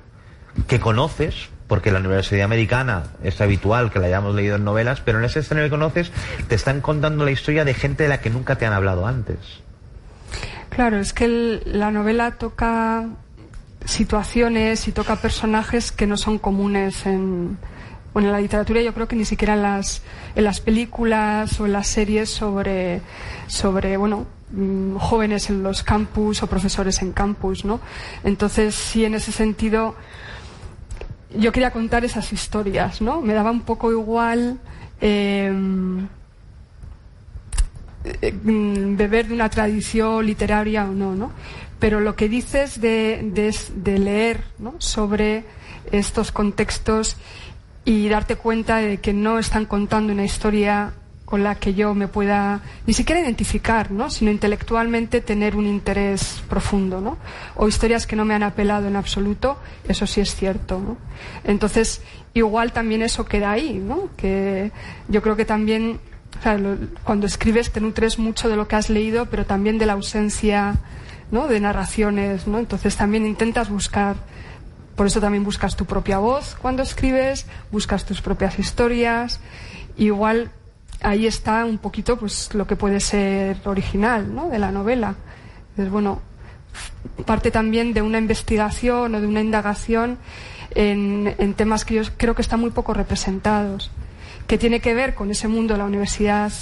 [0.69, 5.19] que conoces, porque la Universidad Americana es habitual que la hayamos leído en novelas, pero
[5.19, 6.13] en ese escenario que conoces
[6.49, 9.39] te están contando la historia de gente de la que nunca te han hablado antes.
[10.79, 13.09] Claro, es que la novela toca
[13.85, 17.59] situaciones y toca personajes que no son comunes en,
[18.13, 20.03] bueno, en la literatura yo creo que ni siquiera en las,
[20.37, 23.01] en las películas o en las series sobre,
[23.49, 27.81] sobre bueno, mm, jóvenes en los campus o profesores en campus, ¿no?
[28.23, 29.97] Entonces, sí, en ese sentido,
[31.37, 33.21] yo quería contar esas historias, ¿no?
[33.21, 34.61] Me daba un poco igual
[35.01, 35.53] eh,
[38.33, 41.33] beber de una tradición literaria o no, ¿no?
[41.79, 43.31] Pero lo que dices de,
[43.75, 44.43] de, leer
[44.79, 45.45] sobre
[45.93, 47.17] estos contextos
[47.85, 50.93] y darte cuenta de que no están contando una historia
[51.25, 54.09] con la que yo me pueda ni siquiera identificar, ¿no?
[54.11, 57.19] sino intelectualmente tener un interés profundo, ¿no?
[57.55, 60.97] O historias que no me han apelado en absoluto, eso sí es cierto, ¿no?
[61.45, 62.01] Entonces,
[62.33, 64.09] igual también eso queda ahí, ¿no?
[64.17, 64.73] Que
[65.09, 66.01] yo creo que también
[67.05, 70.77] cuando escribes te nutres mucho de lo que has leído, pero también de la ausencia
[71.31, 71.49] ¿no?
[71.49, 72.59] de narraciones, ¿no?
[72.59, 74.17] Entonces también intentas buscar,
[74.97, 79.41] por eso también buscas tu propia voz cuando escribes, buscas tus propias historias,
[79.97, 80.51] igual
[81.03, 84.27] ahí está un poquito pues lo que puede ser original.
[84.51, 85.15] De la novela.
[85.71, 86.21] Entonces, bueno,
[87.27, 90.19] parte también de una investigación o de una indagación
[90.75, 93.91] en temas que yo creo que están muy poco representados
[94.49, 96.53] que tiene que ver con ese mundo de la universidad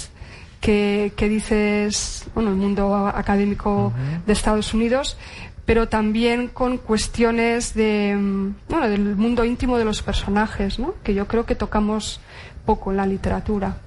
[0.61, 3.93] que, dices, bueno, el mundo académico
[4.25, 5.17] de Estados Unidos,
[5.65, 10.95] pero también con cuestiones de, mm, bueno, del mundo íntimo de los personajes, ¿no?
[11.03, 12.19] que yo creo que tocamos
[12.65, 13.77] poco en la literatura.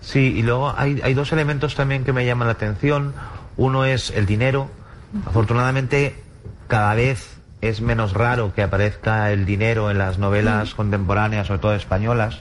[0.00, 3.14] Sí, y luego hay, hay dos elementos también que me llaman la atención.
[3.56, 4.68] Uno es el dinero.
[5.26, 6.14] Afortunadamente,
[6.68, 7.35] cada vez
[7.68, 12.38] es menos raro que aparezca el dinero en las novelas contemporáneas, sobre todo españolas,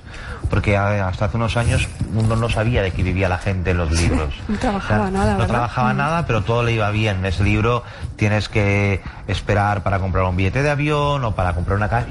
[0.49, 3.91] porque hasta hace unos años uno no sabía de qué vivía la gente en los
[3.91, 4.33] libros.
[4.47, 5.37] no trabajaba nada.
[5.37, 7.17] No trabajaba nada, pero todo le iba bien.
[7.17, 7.83] En ese libro
[8.15, 12.07] tienes que esperar para comprar un billete de avión o para comprar una casa,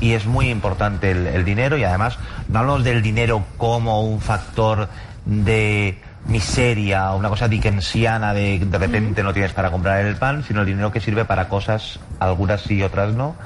[0.00, 4.88] y, es muy importante el, dinero, y además no hablamos del dinero como un factor
[5.24, 10.60] de miseria una cosa dickensiana de de repente no tienes para comprar el pan, sino
[10.60, 13.36] el dinero que sirve para cosas, algunas sí y otras no.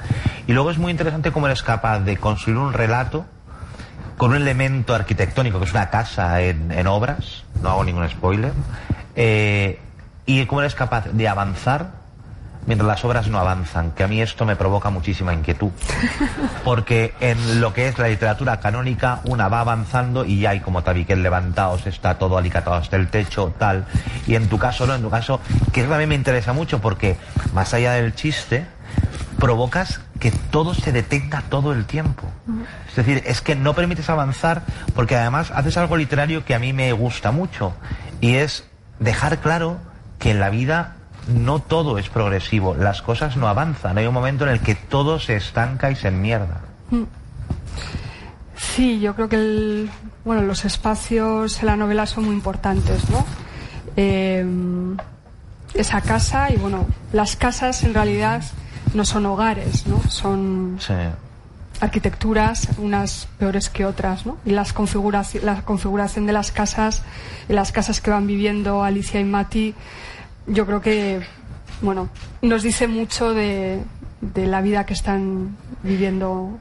[0.47, 3.25] Y luego es muy interesante cómo eres capaz de construir un relato
[4.17, 8.53] con un elemento arquitectónico que es una casa en, en obras, no hago ningún spoiler,
[9.15, 9.79] eh,
[10.25, 12.00] y cómo eres capaz de avanzar
[12.65, 15.71] mientras las obras no avanzan, que a mí esto me provoca muchísima inquietud.
[16.63, 20.83] Porque en lo que es la literatura canónica, una va avanzando y ya hay como
[20.83, 23.85] tabiquel levantados, está todo alicatado hasta el techo, tal.
[24.27, 25.39] Y en tu caso no, en tu caso,
[25.71, 27.17] que mí me interesa mucho porque,
[27.53, 28.65] más allá del chiste,
[29.39, 32.27] provocas que todo se detenga todo el tiempo.
[32.87, 36.73] Es decir, es que no permites avanzar porque además haces algo literario que a mí
[36.73, 37.73] me gusta mucho
[38.21, 38.65] y es
[38.99, 39.79] dejar claro
[40.19, 40.95] que en la vida
[41.27, 45.19] no todo es progresivo, las cosas no avanzan, hay un momento en el que todo
[45.19, 46.61] se estanca y se enmierda.
[48.57, 49.89] Sí, yo creo que el-
[50.23, 53.25] bueno, los espacios en la novela son muy importantes, ¿no?
[53.97, 54.45] Eh,
[55.73, 58.43] esa casa y bueno, las casas en realidad
[58.93, 60.01] no son hogares, ¿no?
[60.09, 60.93] Son Sí.
[61.79, 64.37] arquitecturas, unas peores que otras, ¿no?
[64.45, 67.03] Y las configuraci- la configuración de las casas,
[67.49, 69.73] y las casas que van viviendo Alicia y Mati,
[70.47, 71.21] yo creo que,
[71.81, 72.09] bueno,
[72.41, 73.81] nos dice mucho de,
[74.21, 76.57] de la vida que están viviendo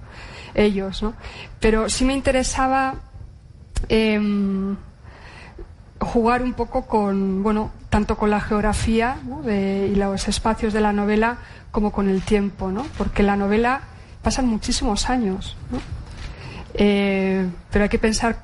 [0.54, 1.14] ellos, ¿no?
[1.60, 2.94] Pero sí me interesaba
[3.88, 4.76] em,
[6.00, 10.92] jugar un poco con, bueno, tanto con la geografía de- y los espacios de la
[10.92, 11.38] novela
[11.70, 12.84] como con el tiempo, ¿no?
[12.98, 13.82] Porque la novela
[14.22, 15.78] pasan muchísimos años, ¿no?
[16.74, 18.38] Eh, pero hay que pensar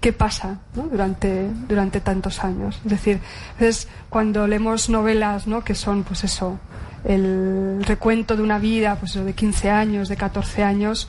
[0.00, 2.80] qué pasa durante, durante tantos años.
[2.84, 3.20] Es decir,
[3.52, 5.62] entonces, cuando leemos novelas ¿no?
[5.62, 6.58] que son, pues eso,
[7.04, 11.08] el recuento de una vida pues eso, de 15 años, de 14 años,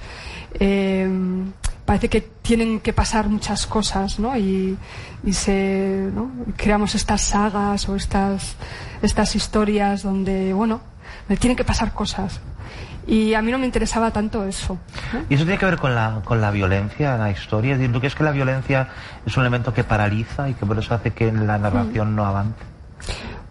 [0.60, 1.10] eh,
[1.86, 4.38] parece que tienen que pasar muchas cosas, ¿no?
[4.38, 4.78] Y,
[5.24, 6.10] y se,
[6.56, 8.56] creamos estas sagas o estas,
[9.02, 10.82] estas historias donde, bueno,
[11.40, 12.40] tienen que pasar cosas.
[13.12, 14.78] Y a mí no me interesaba tanto eso.
[15.30, 17.78] ¿Y eso tiene que ver con la, con la violencia en la historia?
[17.92, 18.88] ¿tú crees que la violencia
[19.26, 22.56] es un elemento que paraliza y que por eso hace que la narración no avance?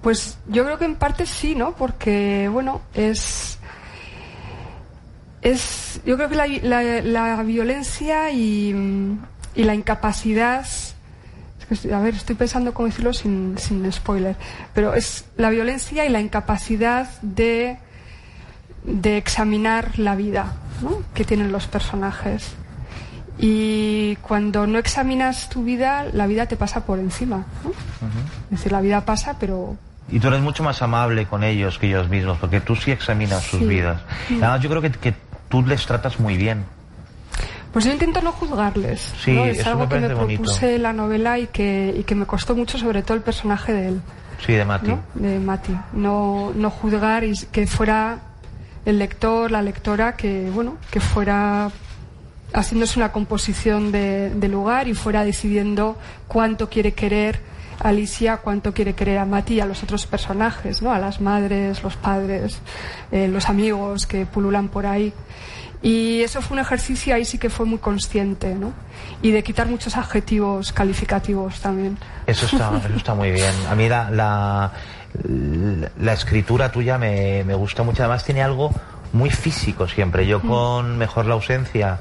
[0.01, 1.73] Pues yo creo que en parte sí, ¿no?
[1.77, 3.59] Porque, bueno, es.
[5.43, 6.01] Es.
[6.05, 8.75] Yo creo que la, la- la violencia y,
[9.55, 10.61] y la incapacidad.
[11.71, 14.37] es que a ver, estoy pensando cómo decirlo sin, sin spoiler.
[14.75, 17.79] Pero es la violencia y la incapacidad de.
[18.85, 21.03] De examinar la vida, ¿no?
[21.15, 22.55] Que tienen los personajes.
[23.39, 27.45] Y cuando no examinas tu vida, la vida te pasa por encima.
[27.65, 27.71] ¿no?
[28.51, 29.77] Es decir, la vida pasa, pero
[30.11, 33.43] Y tú eres mucho más amable con ellos que ellos mismos, porque tú sí examinas
[33.45, 33.67] sus Sí.
[33.67, 34.01] vidas.
[34.29, 35.15] Además, yo creo que, que
[35.49, 36.65] tú les tratas muy bien.
[37.73, 39.15] Pues yo intento no juzgarles.
[39.25, 39.45] Sí, ¿no?
[39.45, 40.43] Es algo me que me bonito.
[40.43, 43.73] propuse en la novela y que, y que me costó mucho, sobre todo el personaje
[43.73, 44.01] de él,
[44.45, 44.89] Sí, de Mati.
[44.89, 45.01] ¿no?
[45.15, 45.77] de Mati.
[45.93, 48.19] No, no juzgar y que fuera
[48.85, 51.71] el lector, la lectora, que bueno, que fuera
[52.53, 57.41] haciéndose una composición de, de lugar y fuera decidiendo cuánto quiere querer
[57.81, 60.93] Alicia, cuánto quiere querer a Mati y a los otros personajes, ¿no?
[60.93, 62.61] A las madres, los padres,
[63.11, 65.13] eh, los amigos que pululan por ahí.
[65.83, 68.73] Y eso fue un ejercicio ahí sí que fue muy consciente, ¿no?
[69.23, 71.97] Y de quitar muchos adjetivos calificativos también.
[72.27, 73.55] Eso está, eso está muy bien.
[73.71, 74.73] A mí la, la,
[75.99, 78.03] la escritura tuya me, me gusta mucho.
[78.03, 78.73] Además tiene algo
[79.15, 80.27] muy físico siempre.
[80.27, 82.01] Yo con Mejor la ausencia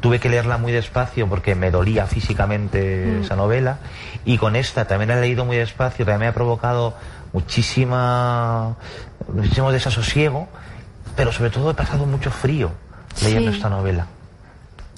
[0.00, 3.78] tuve que leerla muy despacio porque me dolía físicamente esa novela.
[4.24, 6.94] Y con esta también la he leído muy despacio, también me ha provocado
[7.32, 8.76] muchísima,
[9.32, 10.48] muchísimo desasosiego,
[11.16, 12.70] pero sobre todo he pasado mucho frío
[13.22, 13.56] leyendo Sí.
[13.56, 14.06] esta novela.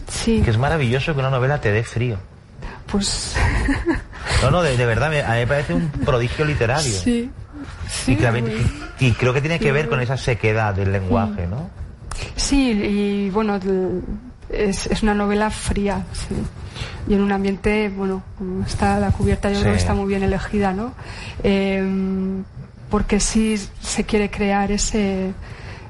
[0.08, 2.18] Sí, Que es maravilloso que una novela te dé frío.
[2.86, 3.34] pues
[4.42, 6.92] No, no, de, de verdad, me- a mí me parece un prodigio literario.
[6.92, 7.30] sí.
[7.88, 8.44] Sí, y, pues-
[9.00, 11.70] y- y creo que tiene que ver con esa sequedad del lenguaje, ¿no?
[12.36, 13.58] Sí, y bueno,
[14.48, 16.34] es, es una novela fría, sí.
[17.08, 18.22] Y en un ambiente, bueno,
[18.66, 19.60] está la cubierta, yo Sí.
[19.62, 20.92] creo que está muy bien elegida, ¿no?
[21.44, 21.84] Eh,
[22.90, 25.32] porque sí se quiere crear ese,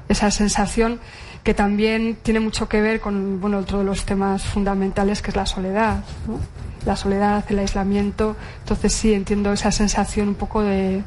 [0.09, 0.99] esa sensación
[1.43, 5.35] que también tiene mucho que ver con, bueno, otro de los temas fundamentales que es
[5.35, 6.39] la soledad, ¿no?
[6.85, 8.35] La soledad, el aislamiento.
[8.59, 11.01] Entonces sí entiendo esa sensación un poco de,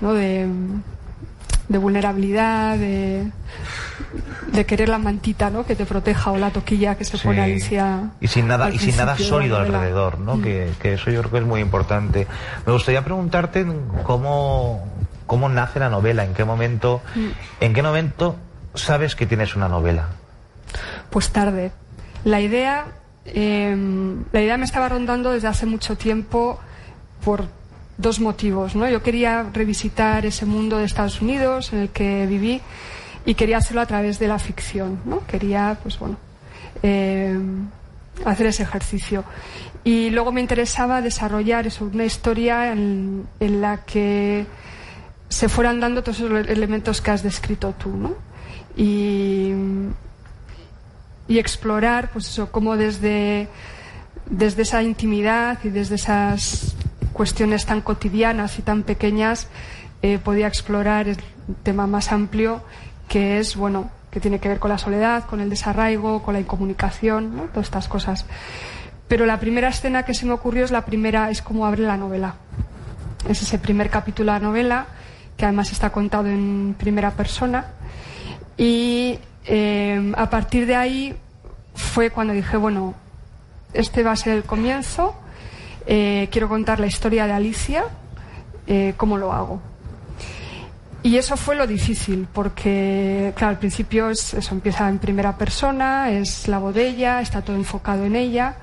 [0.00, 0.14] ¿no?
[0.14, 0.46] De,
[1.68, 3.30] de vulnerabilidad, de,
[4.52, 5.66] de querer la mantita, ¿no?
[5.66, 7.26] Que te proteja o la toquilla que se Sí.
[7.26, 8.10] pone Alicia.
[8.20, 10.36] Y sin nada, al y sin nada sólido alrededor, ¿no?
[10.36, 10.42] Mm.
[10.42, 12.26] Que, que eso yo creo que es muy importante.
[12.64, 13.66] Me gustaría preguntarte
[14.04, 14.84] cómo,
[15.26, 17.26] cómo nace la novela, en qué momento, Mm.
[17.64, 18.36] en qué momento
[18.78, 20.08] sabes que tienes una novela.
[21.10, 21.72] Pues tarde.
[22.24, 22.86] La idea
[23.26, 26.58] em, la idea me estaba rondando desde hace mucho tiempo
[27.24, 27.46] por
[27.98, 28.74] dos motivos.
[28.74, 28.88] ¿no?
[28.88, 32.62] Yo quería revisitar ese mundo de Estados Unidos en el que viví
[33.26, 35.00] y quería hacerlo a través de la ficción.
[35.04, 35.26] ¿no?
[35.26, 36.16] Quería, pues bueno,
[36.82, 37.68] em,
[38.24, 39.24] hacer ese ejercicio.
[39.84, 44.46] Y luego me interesaba desarrollar eso, una historia en, la que
[45.38, 48.16] se fueran dando todos esos elementos que has descrito tú, ¿no?
[48.76, 49.52] Y,
[51.28, 53.46] explorar, pues cómo desde,
[54.28, 56.74] desde esa intimidad y desde esas
[57.12, 59.46] cuestiones tan cotidianas y tan pequeñas
[60.02, 61.18] eh, podía explorar el
[61.62, 62.64] tema más amplio
[63.08, 66.40] que es, bueno, que tiene que ver con la soledad, con el desarraigo, con la
[66.40, 67.42] incomunicación, ¿no?
[67.44, 68.26] todas estas cosas.
[69.06, 71.96] Pero la primera escena que se me ocurrió es la primera, es como abre la
[71.96, 72.34] novela.
[73.28, 74.86] Es ese primer capítulo de la novela,
[75.38, 77.66] que además está contado en primera persona.
[78.56, 81.14] Y eh, a partir de ahí
[81.74, 82.94] fue cuando dije, bueno,
[83.72, 85.14] este va a ser el comienzo.
[85.86, 87.84] Eh, quiero contar la historia de Alicia.
[88.66, 89.60] Eh, ¿Cómo lo hago?
[91.04, 96.10] Y eso fue lo difícil, porque, claro, al principio es, eso empieza en primera persona,
[96.10, 98.56] es la bodella, está todo enfocado en ella.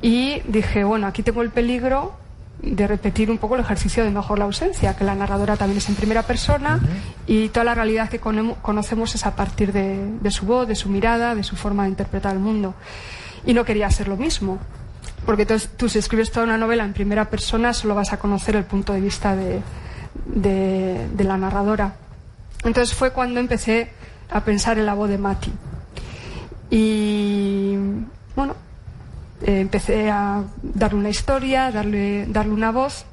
[0.00, 2.17] Y dije, bueno, aquí tengo el peligro
[2.62, 5.88] de repetir un poco el ejercicio de mejor la ausencia, que la narradora también es
[5.88, 6.80] en primera persona
[7.26, 10.88] y toda la realidad que conocemos es a partir de, de, su voz, de su
[10.88, 12.74] mirada, de su forma de interpretar el mundo.
[13.46, 14.58] Y no quería hacer lo mismo,
[15.24, 18.64] porque tú si escribes toda una novela en primera persona solo vas a conocer el
[18.64, 19.60] punto de vista de,
[20.26, 21.96] de, la narradora.
[22.64, 23.90] Entonces fue cuando empecé
[24.30, 25.52] a pensar en la voz de Mati.
[26.70, 27.76] Y
[28.34, 28.54] bueno,
[29.42, 33.04] eh, empecé a darle una historia, darle, darle una voz,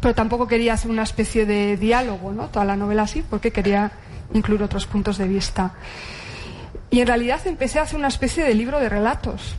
[0.00, 2.48] pero tampoco quería hacer una especie de diálogo, ¿no?
[2.48, 3.92] Toda la novela así, porque quería
[4.32, 5.74] incluir otros puntos de vista.
[6.90, 9.56] Y en realidad empecé a hacer una especie de libro de relatos.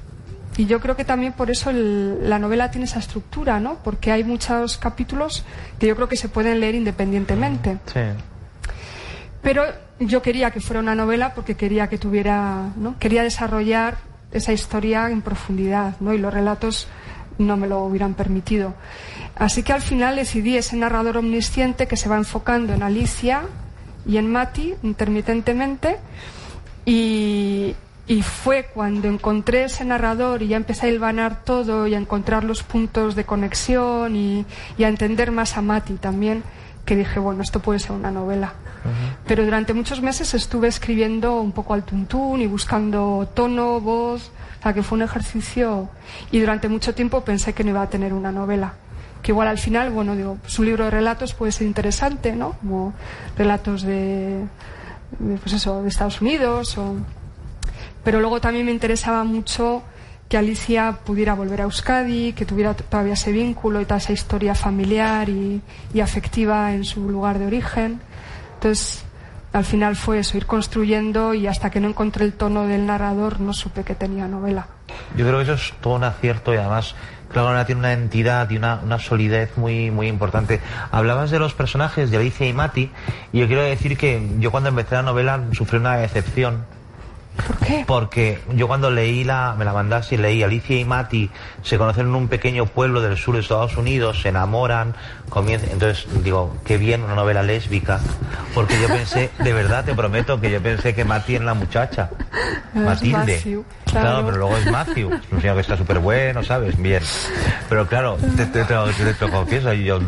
[0.57, 3.75] Y yo creo que también por eso la novela tiene esa estructura, ¿no?
[3.83, 5.43] Porque hay muchos capítulos
[5.77, 7.77] que yo creo que se pueden leer independientemente.
[7.85, 8.01] Sí.
[9.43, 9.63] Pero
[9.99, 12.97] yo quería que fuera una novela porque quería que tuviera, ¿no?
[12.97, 13.97] Quería desarrollar
[14.31, 16.13] esa historia en profundidad, ¿no?
[16.13, 16.87] Y los relatos
[17.37, 18.73] no me lo hubieran permitido.
[19.35, 23.43] Así que al final decidí ese narrador omnisciente que se va enfocando en Alicia
[24.05, 25.97] y en Mati intermitentemente
[26.85, 27.75] y,
[28.07, 32.45] y fue cuando encontré ese narrador y ya empecé a hilvanar todo y a encontrar
[32.45, 34.45] los puntos de conexión y,
[34.79, 36.43] a entender más a Mati también,
[36.87, 38.53] que dije, bueno, esto puede ser una novela.
[39.27, 44.63] Pero durante muchos meses estuve escribiendo un poco al tuntún y buscando tono, voz, o
[44.63, 45.89] sea, que fue un ejercicio
[46.31, 48.75] y durante mucho tiempo pensé que no iba a tener una novela.
[49.21, 52.53] Que igual al final, bueno, digo, pues un libro de relatos puede ser interesante, ¿no?
[52.53, 52.93] Como
[53.37, 54.45] relatos de,
[55.19, 56.95] de pues eso, de Estados Unidos o
[58.05, 59.83] pero luego también me interesaba mucho
[60.29, 64.55] que Alicia pudiera volver a Euskadi, que tuviera todavía ese vínculo y toda esa historia
[64.55, 65.61] familiar y,
[66.01, 67.99] afectiva en su lugar de origen.
[68.55, 69.03] Entonces,
[69.53, 73.39] al final fue eso, ir construyendo y hasta que no encontré el tono del narrador
[73.39, 74.67] no supe que tenía novela.
[75.15, 76.95] Yo creo que eso es todo un acierto y además
[77.31, 80.61] Claro, tiene una entidad y una, una, solidez muy, muy importante.
[80.91, 82.89] Hablabas de los personajes de Alicia y Mati,
[83.33, 86.65] y yo quiero decir que yo cuando empecé la novela sufrí una decepción
[87.45, 87.83] ¿Por qué?
[87.85, 91.29] Porque yo cuando leí la, me la mandaste y leí Alicia y Mati
[91.61, 94.95] se conocen en un pequeño pueblo del sur de Estados Unidos, se enamoran,
[95.29, 97.99] comienzan, entonces digo, qué bien una novela lésbica,
[98.53, 102.09] porque yo pensé, de verdad te prometo que yo pensé que Mati es la muchacha,
[102.73, 103.65] Matilde.
[103.91, 104.25] Claro.
[104.25, 106.77] pero luego es Matthew, un señor que está súper bueno, ¿sabes?
[106.77, 107.01] Bien.
[107.69, 109.99] Pero claro, te, te, te, confieso, yo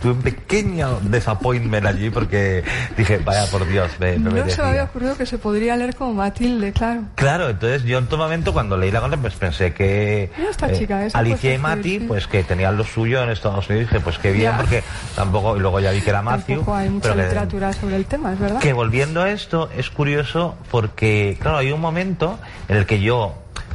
[0.00, 2.64] tuve un pequeño disappointment allí porque
[2.96, 5.94] dije, vaya por Dios, me, me No se me había ocurrido que se podría leer
[5.94, 7.02] como Matilde, claro.
[7.14, 11.54] Claro, entonces yo en todo momento cuando leí la cosa pues pensé que eh, Alicia
[11.54, 14.82] y Mati, pues que tenían lo suyo en Estados Unidos, dije, pues qué bien, porque
[15.14, 16.56] tampoco, y luego ya vi que era Matthew.
[16.56, 18.60] Tampoco hay mucha literatura sobre el tema, es verdad.
[18.60, 23.27] Que volviendo a esto, es curioso porque, claro, hay un momento en el que yo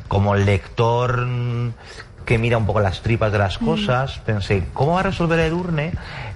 [0.08, 1.27] como lector
[2.25, 3.65] que mira un poco las tripas de las mm.
[3.65, 5.92] cosas, pensé, ¿cómo va a resolver el urne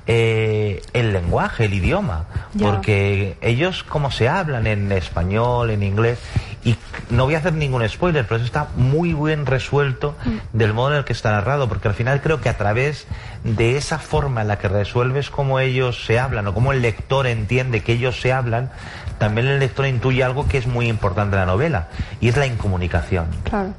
[0.06, 2.26] eh, el lenguaje, el idioma?
[2.60, 6.20] Porque ellos, como se hablan en español, en inglés,
[6.64, 6.76] y
[7.10, 10.58] no voy a hacer ningún spoiler, pero eso está muy bien resuelto mm.
[10.58, 13.08] del modo en el que está narrado, porque al final creo que a través
[13.44, 17.28] de esa forma en la que resuelves cómo ellos se hablan o cómo el lector
[17.28, 18.72] entiende que ellos se hablan,
[19.20, 21.88] también el lector intuye algo que es muy importante en la novela,
[22.20, 23.28] y es la incomunicación.
[23.44, 23.74] Claro.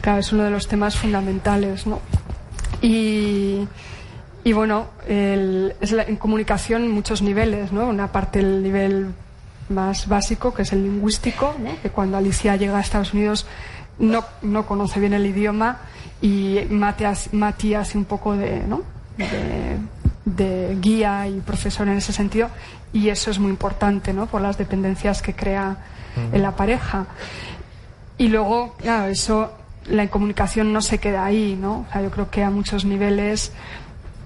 [0.00, 2.00] Claro, es uno de los temas fundamentales, ¿no?
[2.82, 3.66] Y,
[4.42, 7.86] y bueno, es la, en comunicación muchos niveles, ¿no?
[7.86, 9.14] Una parte el nivel
[9.68, 11.80] más básico, que es el lingüístico, ¿no?
[11.80, 13.46] que cuando Alicia llega a Estados Unidos
[13.98, 15.78] no, no conoce bien el idioma
[16.20, 18.82] y Matías, Matías un poco de, ¿no?
[20.24, 22.48] de, guía y profesor en ese sentido
[22.92, 24.26] y eso es muy importante ¿no?
[24.26, 25.76] por las dependencias que crea
[26.32, 27.06] en la pareja.
[28.18, 29.52] Y luego, claro, eso,
[29.86, 31.86] la comunicación no se queda ahí, ¿no?
[31.88, 33.52] O sea, yo creo que a muchos niveles,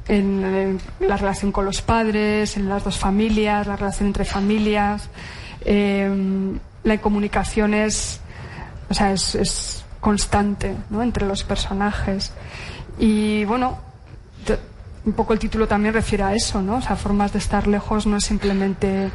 [0.08, 5.08] en, la relación con los padres, en las dos familias, la relación entre familias,
[5.64, 8.20] em, la comunicación es,
[8.88, 11.02] o sea, es, constante, ¿no?
[11.02, 12.32] Entre los personajes.
[13.00, 13.78] Y bueno,
[15.04, 16.76] un poco el título también refiere a eso, ¿no?
[16.76, 19.10] O sea, formas de estar lejos no es simplemente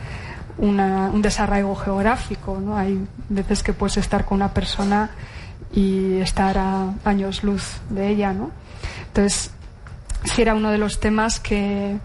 [0.57, 2.77] un desarraigo geográfico, ¿no?
[2.77, 5.11] Hay veces que puedes estar con una persona
[5.73, 8.51] y estar a años luz de ella, ¿no?
[9.07, 9.51] Entonces,
[10.23, 11.97] sí era uno de los temas que,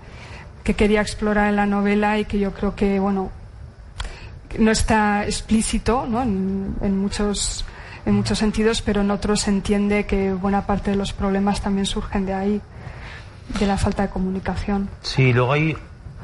[0.64, 3.30] que quería explorar en la novela y que yo creo que, bueno,
[4.58, 6.22] no está explícito, ¿no?
[6.22, 7.64] En, en muchos
[8.06, 11.84] en muchos sentidos, pero en otros se entiende que buena parte de los problemas también
[11.84, 12.60] surgen de ahí,
[13.58, 14.88] de la falta de comunicación.
[15.02, 15.76] Sí, luego hay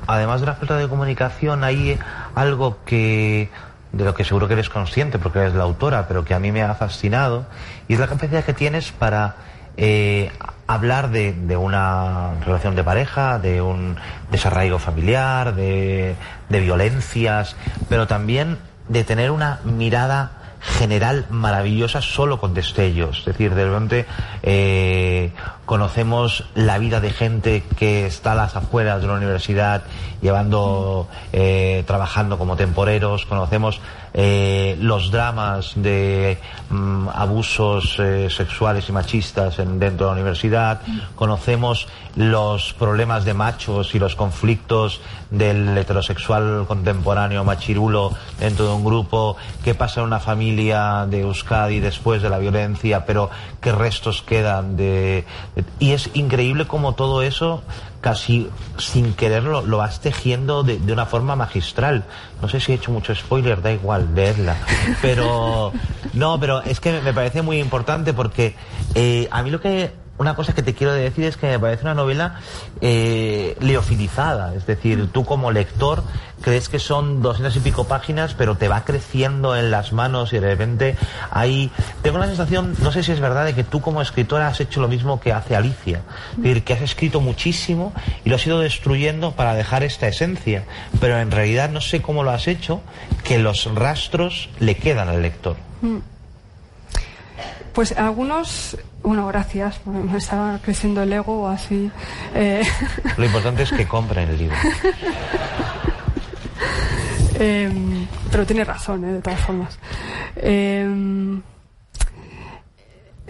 [0.07, 1.99] además de la falta de comunicación, hay
[2.35, 3.51] algo que
[3.93, 6.51] de lo que seguro que eres consciente porque eres la autora, pero que a mí
[6.51, 7.47] me ha fascinado,
[7.87, 9.37] y es la capacidad que tienes para
[9.77, 10.31] eh,
[10.67, 13.97] hablar de, de, una relación de pareja, de un
[14.31, 16.15] desarraigo familiar, de,
[16.49, 17.57] de violencias,
[17.89, 18.59] pero también
[18.89, 23.19] de tener una mirada general maravillosa solo con destellos.
[23.21, 24.07] Es decir, de repente
[24.47, 25.33] eh,
[25.65, 29.85] conocemos la vida de gente que está a las afueras de la universidad
[30.21, 33.81] llevando, eh, trabajando como temporeros, conocemos
[34.13, 36.39] eh, los dramas de
[36.69, 37.97] mm, abusos
[38.29, 40.83] sexuales y machistas en, dentro de la universidad,
[41.15, 48.85] conocemos los problemas de machos y los conflictos del heterosexual contemporáneo machirulo dentro de un
[48.85, 53.31] grupo, qué pasa en una familia de Euskadi después de la violencia, pero
[53.61, 55.25] qué restos quedan de...
[55.79, 57.63] Y es increíble cómo todo eso
[58.01, 62.05] casi sin quererlo lo vas tejiendo de, de, una forma magistral.
[62.43, 64.57] No sé si he hecho mucho spoiler, da igual, verla.
[65.01, 65.73] Pero,
[66.15, 68.57] no, pero es que me parece muy importante porque
[68.97, 71.83] eh, a mí lo que una cosa que te quiero decir es que me parece
[71.83, 72.41] una novela
[72.81, 76.05] eh, leofilizada, es decir, tú como lector
[76.41, 80.39] crees que son doscientas y pico páginas, pero te va creciendo en las manos y
[80.39, 80.97] de repente
[81.31, 81.71] hay...
[82.03, 84.81] Tengo la sensación, no sé si es verdad, de que tú como escritora has hecho
[84.81, 86.03] lo mismo que hace Alicia,
[86.37, 87.95] es decir, que has escrito muchísimo
[88.25, 90.65] y lo has ido destruyendo para dejar esta esencia,
[91.01, 92.83] pero en realidad no sé cómo lo has hecho,
[93.25, 95.57] que los rastros le quedan al lector.
[95.81, 95.99] Mm.
[97.73, 101.91] Pues algunos, bueno, gracias, me estaba creciendo el ego así.
[102.35, 102.63] Eh.
[103.17, 104.57] Lo importante es que compren el libro.
[107.39, 107.71] eh,
[108.31, 109.13] pero tiene razón, ¿eh?
[109.13, 109.79] de todas formas.
[110.37, 110.89] Eh,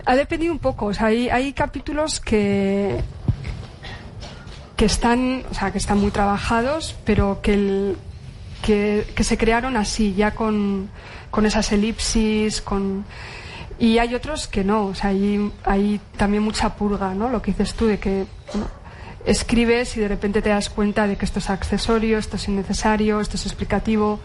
[0.07, 3.03] ha dependido un poco, o sea, hay, hay capítulos que
[4.77, 7.97] que están, o sea, que están muy trabajados, pero que, el,
[8.63, 10.91] que, que se crearon así, ya con,
[11.31, 13.05] con esas elipsis, con
[13.79, 17.29] y hay otros que no, o sea, hay, hay también mucha purga, ¿no?
[17.29, 18.27] Lo que dices tú de que
[19.25, 23.21] escribes y de repente te das cuenta de que esto es accesorio, esto es innecesario,
[23.21, 24.21] esto es explicativo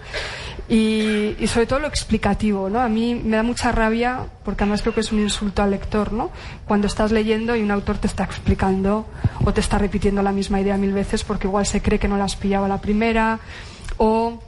[0.67, 2.81] y, y, sobre todo lo explicativo, ¿no?
[2.81, 6.11] A mí me da mucha rabia porque además creo que es un insulto al lector,
[6.11, 6.31] ¿no?
[6.65, 9.05] Cuando estás leyendo y un autor te está explicando
[9.43, 12.17] o te está repitiendo la misma idea mil veces porque igual se cree que no
[12.17, 13.39] la has pillado la primera
[13.97, 14.43] o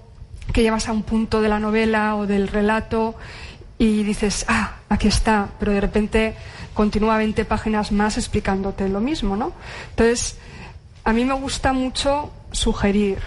[0.51, 3.15] que llevas a un punto de la novela o del relato
[3.81, 6.35] y dices, ah, aquí está, pero de repente
[6.75, 9.53] continúa 20 páginas más explicándote lo mismo, ¿no?
[9.89, 10.37] Entonces,
[11.03, 13.17] a mí me gusta mucho sugerir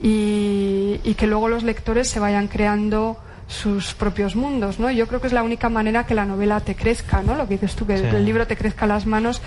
[0.00, 4.90] y, y que luego los lectores se vayan creando sus propios mundos, ¿no?
[4.90, 7.34] Yo creo que es la única manera que la novela te crezca, ¿no?
[7.34, 8.04] Lo que dices tú, que sí.
[8.04, 9.42] el libro te crezca a las manos,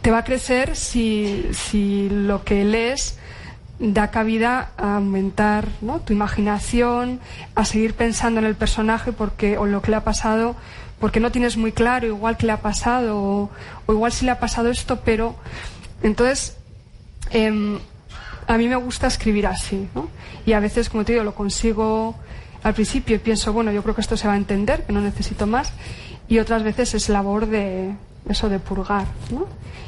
[0.00, 3.18] te va a crecer si, si lo que lees
[3.78, 5.66] da cabida a aumentar
[6.04, 7.20] tu imaginación,
[7.54, 10.54] a seguir pensando en el personaje porque, o lo que le ha pasado,
[11.00, 13.50] porque no tienes muy claro igual que le ha pasado, o,
[13.92, 15.34] igual si le ha pasado esto, pero
[16.02, 16.56] entonces
[17.30, 17.78] eh,
[18.46, 19.88] a mí me gusta escribir así.
[20.46, 22.14] Y a veces, como te digo, lo consigo
[22.62, 25.00] al principio y pienso, bueno, yo creo que esto se va a entender, que no
[25.00, 25.72] necesito más,
[26.28, 27.94] y otras veces es labor de
[28.28, 29.06] eso de purgar.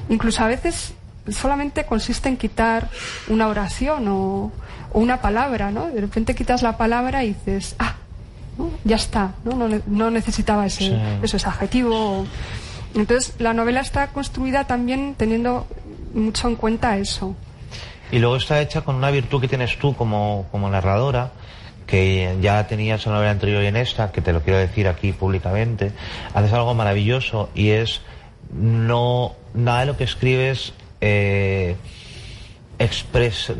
[0.08, 0.94] Incluso a veces
[1.28, 2.88] solamente consiste en quitar
[3.28, 4.52] una oración o,
[4.92, 5.86] o, una palabra, ¿no?
[5.86, 7.94] De repente quitas la palabra y dices, ah,
[8.58, 8.70] ¿no?
[8.84, 9.54] ya está, ¿no?
[9.56, 10.96] No, no necesitaba ese, sí.
[11.22, 12.26] eso, ese adjetivo.
[12.94, 15.66] Entonces, la novela está construida también teniendo
[16.14, 17.34] mucho en cuenta eso.
[18.12, 21.32] Y luego está hecha con una virtud que tienes tú como, como narradora,
[21.86, 24.86] que ya tenías en la novela anterior y en esta, que te lo quiero decir
[24.86, 25.92] aquí públicamente,
[26.32, 28.00] haces algo maravilloso y es
[28.52, 30.74] no nada de lo que escribes
[31.06, 31.76] eh,
[32.78, 33.54] expresa,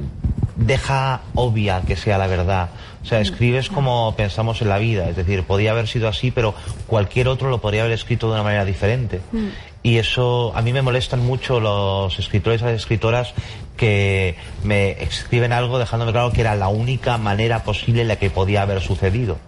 [0.57, 2.71] deja obvia que sea la verdad.
[3.03, 6.55] O sea, escribes como pensamos en la vida, es decir, podía haber sido así, pero
[6.87, 9.21] cualquier otro lo podría haber escrito de una manera diferente.
[9.31, 9.49] Mm.
[9.83, 13.35] Y eso, a mí me molestan mucho los escritores y las escritoras
[13.77, 18.31] que me escriben algo dejándome claro que era la única manera posible en la que
[18.31, 19.39] podía haber sucedido.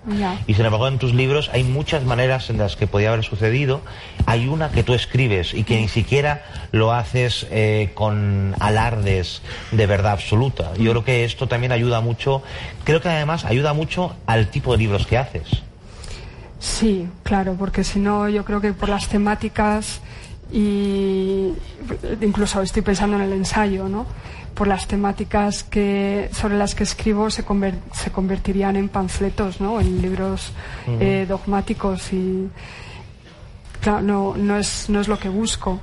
[0.47, 3.83] Y sin embargo en tus libros hay muchas maneras en las que podía haber sucedido.
[4.27, 9.87] Hay una que tú escribes y que ni siquiera lo haces eh, con alardes de
[9.87, 10.73] verdad absoluta.
[10.77, 12.43] Yo creo que esto también ayuda mucho,
[12.85, 15.63] creo que además ayuda mucho al tipo de libros que haces.
[16.59, 20.01] Sí, claro, porque si no, yo creo que por las temáticas
[20.51, 21.53] y
[22.21, 24.07] incluso estoy pensando en el ensayo, ¿no?
[24.55, 27.45] Por las temáticas que sobre las que escribo se,
[27.93, 29.81] se convertirían en panfletos, ¿no?
[29.81, 30.53] En libros
[30.87, 32.49] eh, dogmáticos y
[33.81, 35.81] claro, no, no es no es lo que busco.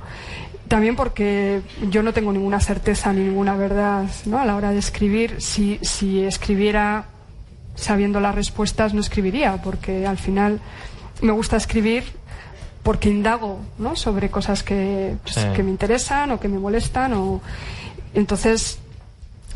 [0.66, 1.60] También porque
[1.90, 4.38] yo no tengo ninguna certeza ni ninguna verdad, ¿no?
[4.38, 7.06] A la hora de escribir, si si escribiera
[7.74, 10.60] sabiendo las respuestas no escribiría, porque al final
[11.20, 12.04] me gusta escribir
[12.84, 13.96] porque indago ¿no?
[13.96, 15.48] sobre cosas que, pues, Sí.
[15.56, 17.40] que me interesan o que me molestan o
[18.14, 18.78] entonces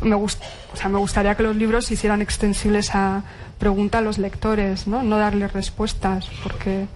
[0.02, 3.22] me, gust- o sea, me gustaría que los libros se hicieran extensibles a
[3.58, 6.86] pregunta a los lectores, no, no darles respuestas, porque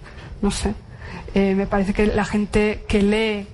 [0.41, 0.73] no sé,
[1.35, 3.47] eh, me parece que la gente que lee,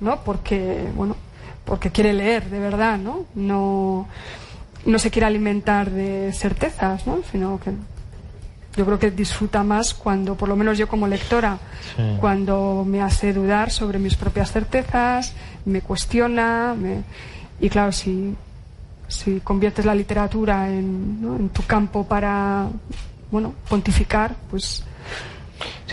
[0.00, 1.16] no, porque bueno,
[1.64, 4.06] porque quiere leer de verdad, no, no,
[4.86, 7.72] no se quiere alimentar de certezas, no, sino que
[8.76, 11.58] yo creo que disfruta más cuando, por lo menos yo como lectora,
[11.96, 12.02] Sí.
[12.20, 15.32] cuando me hace dudar sobre mis propias certezas,
[15.64, 17.02] me cuestiona, me-
[17.60, 18.34] y claro, si,
[19.08, 21.36] si conviertes la literatura en, ¿no?
[21.36, 22.66] en tu campo para,
[23.30, 24.82] bueno, pontificar, pues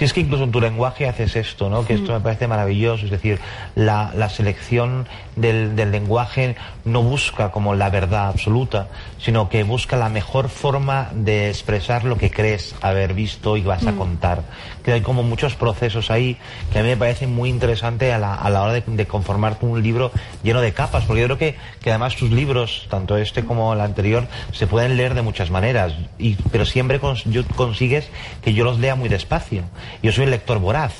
[0.01, 1.85] Si es que incluso en tu lenguaje haces esto, ¿no?
[1.85, 3.05] Que esto me parece maravilloso.
[3.05, 3.37] Es decir,
[3.75, 8.87] la, la selección del, del lenguaje no busca como la verdad absoluta,
[9.19, 13.85] sino que busca la mejor forma de expresar lo que crees haber visto y vas
[13.85, 14.41] a contar.
[14.83, 16.35] Que hay como muchos procesos ahí
[16.73, 19.67] que a mí me parecen muy interesantes a la, a la hora de, de conformarte
[19.67, 23.45] un libro lleno de capas, porque yo creo que, que además tus libros, tanto este
[23.45, 28.09] como el anterior, se pueden leer de muchas maneras, y, pero siempre cons- yo- consigues
[28.43, 29.61] que yo los lea muy despacio.
[30.03, 30.93] Yo soy un lector voraz,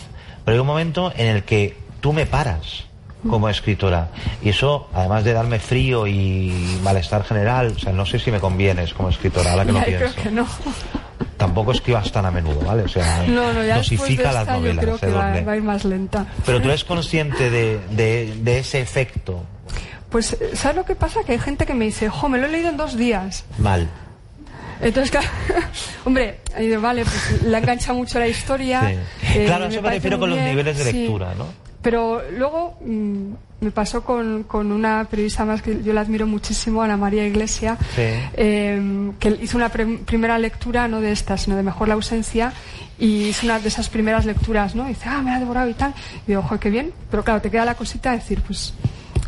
[0.45, 2.85] pero hay un momento en el que tú me paras
[3.29, 4.07] como escritora
[4.41, 8.39] y eso además de darme frío y malestar general o sea no sé si me
[8.39, 10.47] convienes como escritora ahora que lo ya, creo pienso que no.
[11.37, 14.41] tampoco escribas tan a menudo vale o sea No, no, ya después de dosifica las
[14.41, 16.25] esta yo novelas creo que va, va a ir más lenta.
[16.47, 19.43] pero tú eres consciente de, de, de ese efecto
[20.09, 21.19] Pues, ¿sabes lo que pasa?
[21.23, 23.45] Que hay gente que me dice, jo, me lo he leído en dos días.
[23.59, 23.87] mal
[24.81, 25.27] Entonces, claro,
[26.05, 26.39] hombre,
[26.81, 28.81] vale, pues le engancha mucho la historia.
[29.21, 29.39] Sí.
[29.39, 30.93] eh, Claro, a eso me refiero con los niveles de sí.
[31.01, 31.45] lectura, ¿no?
[31.81, 36.81] Pero luego mm, me pasó con, con una periodista más que yo la admiro muchísimo,
[36.83, 38.01] Ana María Iglesia, Sí.
[38.33, 42.53] eh, que hizo una pre- primera lectura, no de esta, sino de Mejor la ausencia,
[42.99, 44.85] y hizo una de esas primeras lecturas, ¿no?
[44.85, 45.93] Y dice, ah, me ha devorado y tal.
[46.27, 46.91] Y digo, ojo, qué bien.
[47.09, 48.75] Pero claro, te queda la cosita de decir, pues,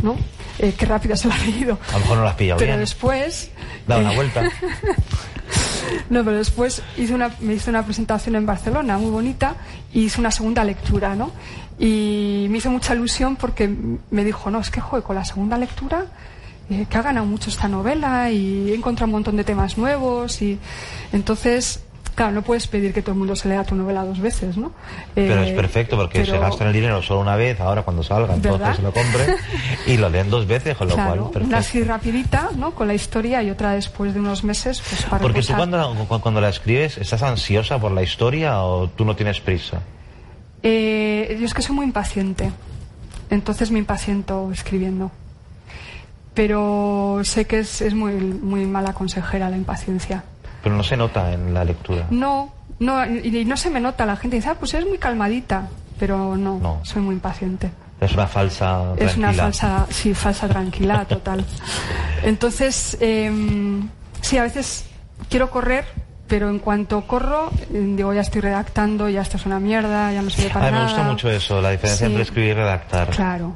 [0.03, 0.15] ¿no?
[0.59, 1.79] Eh, qué rápido se lo ha leído.
[1.89, 3.49] a lo mejor no lo has pillado Pero bien después...
[3.87, 4.43] da una eh, vuelta
[6.09, 9.55] no, pero después hice una, me hizo una presentación en Barcelona muy bonita
[9.93, 11.31] y hice una segunda lectura, ¿no?
[11.79, 13.73] Y me hizo mucha ilusión porque
[14.11, 16.05] me dijo, no, es que, joder, con la segunda lectura,
[16.69, 20.41] eh, que ha ganado mucho esta novela y he encontrado un montón de temas nuevos
[20.41, 20.59] y
[21.11, 21.81] entonces...
[22.15, 24.71] Claro, no puedes pedir que todo el mundo se lea tu novela dos veces, ¿no?
[25.15, 28.35] pero Eh, es perfecto porque se gastan el dinero solo una vez ahora cuando salga
[28.35, 28.75] entonces ¿Verdad?
[28.75, 29.35] se lo compren
[29.87, 32.71] y lo leen dos veces con lo Claro, cual perfecto una así rapidita, ¿no?
[32.75, 36.19] Con la historia y otra después de unos meses, pues para Porque tú cuando, cu-
[36.21, 39.81] cuando la escribes, ¿estás ansiosa por la historia o tú no tienes prisa?
[40.61, 42.51] Eh, yo es que soy muy impaciente,
[43.31, 45.09] entonces me impaciento escribiendo.
[46.33, 50.23] Pero sé que es, es muy, muy mala consejera la impaciencia.
[50.63, 52.07] Pero no se nota en la lectura.
[52.09, 52.49] No,
[52.79, 54.05] no, y, no se me nota.
[54.05, 55.67] La gente dice, ah, pues eres muy calmadita.
[55.99, 56.79] Pero no, No.
[56.83, 57.69] soy muy impaciente.
[58.01, 59.43] Es una falsa Es una tranquila.
[59.43, 61.45] falsa, sí, falsa tranquilidad total.
[62.23, 63.87] Entonces, em,
[64.21, 64.85] sí, a veces
[65.29, 65.85] quiero correr,
[66.27, 70.21] pero en cuanto corro, em, digo, ya estoy redactando, ya esto es una mierda, ya
[70.21, 70.91] no sirve para A mí me nada.
[70.93, 72.11] gusta mucho eso, la diferencia Sí.
[72.11, 73.09] entre escribir y redactar.
[73.11, 73.53] Claro.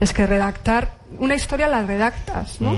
[0.00, 2.72] Es que redactar, una historia la redactas, ¿no?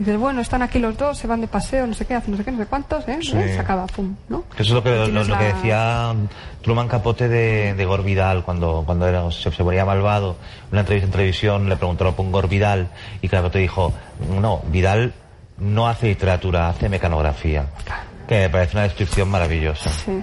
[0.00, 0.04] Ujú.
[0.04, 2.36] Dices, bueno, están aquí los dos, se van de paseo, no sé qué, hacen no
[2.38, 3.18] sé qué, no sé cuántos, ¿eh?
[3.20, 3.36] Sí.
[3.36, 3.52] ¿Eh?
[3.54, 4.44] Se acaba, pum, ¿no?
[4.54, 6.14] Eso es lo que, lo, que decía
[6.62, 10.36] Truman Capote de, de Gore Vidal cuando, cuando era, se, se ponía malvado.
[10.64, 12.88] En una entrevista en televisión le preguntaron por Gore Vidal
[13.20, 13.92] y Capote dijo,
[14.40, 15.12] no, Vidal
[15.58, 17.66] no hace literatura, hace mecanografía.
[18.26, 19.90] que me parece una descripción maravillosa.
[19.90, 20.22] Sí.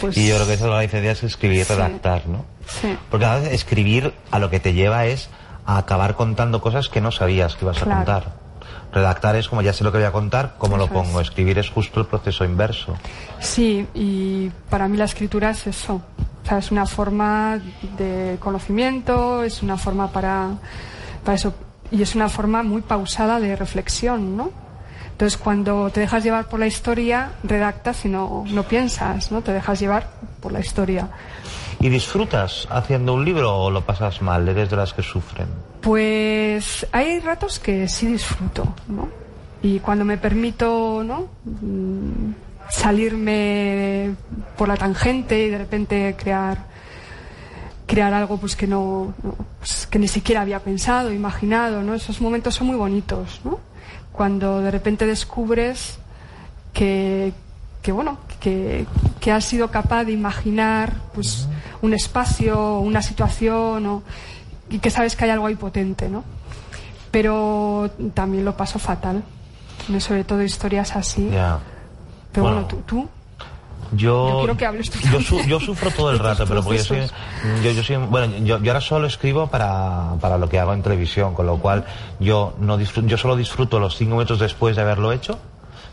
[0.00, 1.72] Pues, Y yo creo que esa es la diferencia es escribir y Sí.
[1.72, 2.44] redactar, ¿no?
[2.66, 2.94] Sí.
[3.10, 5.30] Porque a veces escribir a lo que te lleva es
[5.64, 8.47] a acabar contando cosas que no sabías que ibas a contar.
[8.92, 11.20] Redactar es como ya sé lo que voy a contar, ¿cómo lo pongo?
[11.20, 11.28] es.
[11.28, 12.94] Escribir es justo el proceso inverso.
[13.38, 16.02] Sí, y para mí la escritura es eso.
[16.44, 17.60] O sea, es una forma
[17.98, 20.48] de conocimiento, es una forma para,
[21.24, 21.52] para eso.
[21.90, 24.50] Y es una forma muy pausada de reflexión, ¿no?
[25.18, 29.42] Entonces, cuando te dejas llevar por la historia, redactas y no, no piensas, ¿no?
[29.42, 30.08] Te dejas llevar
[30.40, 31.08] por la historia.
[31.80, 34.48] ¿Y disfrutas haciendo un libro o lo pasas mal?
[34.48, 35.46] ¿Eres de las que sufren?
[35.80, 39.08] Pues hay ratos que sí disfruto, ¿no?
[39.62, 41.28] Y cuando me permito, ¿no?
[41.44, 42.32] Mm,
[42.68, 44.14] salirme
[44.56, 46.66] por la tangente y de repente crear
[47.88, 49.14] crear algo pues que no,
[49.58, 51.94] pues, que ni siquiera había pensado, imaginado, ¿no?
[51.94, 53.58] Esos momentos son muy bonitos, ¿no?
[54.12, 55.98] Cuando de repente descubres
[56.74, 57.32] que,
[57.80, 58.86] que bueno, que,
[59.20, 61.48] que has sido capaz de imaginar pues
[61.82, 64.02] un espacio, una situación o-
[64.70, 66.24] y que sabes que hay algo ahí potente, ¿no?
[67.10, 69.22] Pero también lo paso fatal,
[69.88, 70.00] ¿no?
[70.00, 71.28] sobre todo historias así.
[71.30, 71.58] Ya.
[72.32, 72.68] Pero bueno, Bueno.
[72.68, 73.08] tú, tú
[73.92, 76.76] Yo, Yo quiero que hables tú yo, su- yo sufro todo el rato, pero porque
[76.78, 77.00] yo soy,
[77.64, 80.82] yo, yo soy, bueno, yo, yo ahora solo escribo para, para lo que hago en
[80.82, 81.86] televisión, con lo cual
[82.20, 85.38] yo no disfruto, yo solo disfruto los cinco minutos después de haberlo hecho.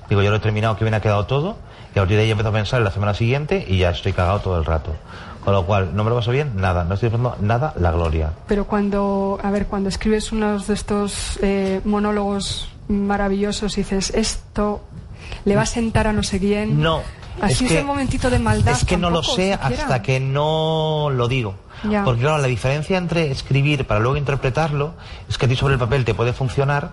[0.10, 1.56] Digo, yo lo he terminado, que bien ha quedado todo,
[1.96, 4.12] y a partir de ahí empiezo a pensar en la semana siguiente y ya estoy
[4.14, 4.94] cagado todo el rato.
[5.46, 8.32] Con lo cual, no me lo paso bien, nada, no estoy disfrutando nada la gloria.
[8.48, 14.82] Pero cuando, a ver, cuando escribes unos de estos eh, monólogos maravillosos y dices, esto
[15.46, 16.82] le va a sentar a no sé quién.
[16.82, 17.02] No.
[17.42, 18.74] Así es, que- el momentito de maldad.
[18.74, 19.66] Es que no lo sé siquiera.
[19.84, 21.56] hasta que no lo digo.
[21.90, 22.04] Ya.
[22.04, 24.94] Porque claro, la diferencia entre escribir para luego interpretarlo
[25.30, 26.92] es que a ti sobre el papel te puede funcionar,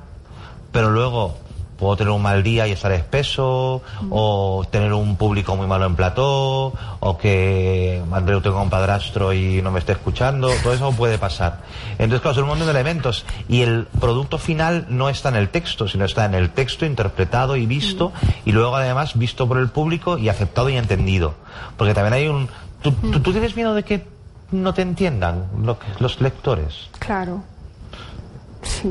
[0.72, 1.36] pero luego
[1.82, 5.96] puedo tener un mal día y estar espeso, o tener un público muy malo en
[5.96, 11.18] plató, o que Andreu tenga un padrastro y no me esté escuchando, todo eso puede
[11.18, 11.62] pasar.
[11.98, 15.48] Entonces, claro, son un montón de elementos y el producto final no está en el
[15.48, 18.12] texto, sino está en el texto interpretado y visto,
[18.44, 21.34] y luego además visto por el público y aceptado y entendido.
[21.76, 22.48] Porque también hay un...
[22.80, 22.92] ¿Tú,
[23.32, 24.06] tienes miedo de que
[24.52, 26.88] no te entiendan lo que- los lectores?
[27.00, 27.42] Claro.
[28.62, 28.88] Sí.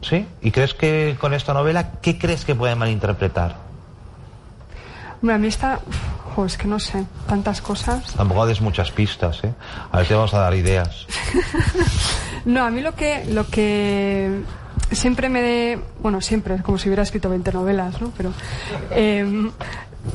[0.00, 0.26] ¿Sí?
[0.40, 3.56] ¿Y crees que con esta novela, qué crees que pueden malinterpretar?
[5.20, 5.80] Hombre, a mí está.
[6.36, 8.14] uf, es que no sé, tantas cosas.
[8.14, 9.52] Tampoco des muchas pistas, ¿eh?
[9.90, 11.06] A ver, te vamos a dar ideas.
[12.44, 14.42] No, a mí lo que, lo que
[14.92, 18.10] siempre me de, bueno, siempre, es como si hubiera escrito 20 novelas, ¿no?
[18.16, 18.32] Pero,
[18.90, 19.50] em,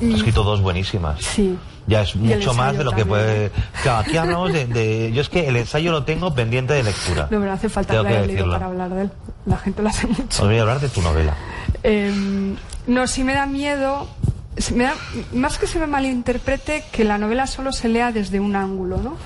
[0.01, 1.19] He escrito dos buenísimas.
[1.21, 1.57] sí.
[1.85, 3.07] Ya es mucho más de lo que también.
[3.09, 3.51] puede...
[3.81, 7.23] Claro, aquí hablamos de, de- Yo es que el ensayo lo tengo pendiente de lectura.
[7.29, 8.53] No, pero hace falta que que leído decirlo.
[8.53, 9.11] para hablar de él.
[9.45, 10.41] La gente lo hace mucho.
[10.43, 11.35] Os voy a hablar de tu novela.
[11.83, 12.55] Em,
[12.87, 14.07] no, sí me da miedo.
[14.73, 14.95] me da-
[15.33, 19.17] más que se me malinterprete que la novela solo se lea desde un ángulo, ¿no?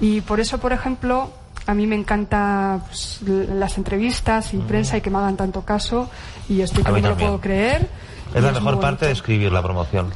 [0.00, 1.30] Y por eso, por ejemplo,
[1.66, 6.08] a mí me encanta pues, las entrevistas y prensa y que me hagan tanto caso
[6.48, 7.88] y estoy que no me lo puedo creer.
[8.34, 10.12] Es y la mejor parte de escribir la promoción.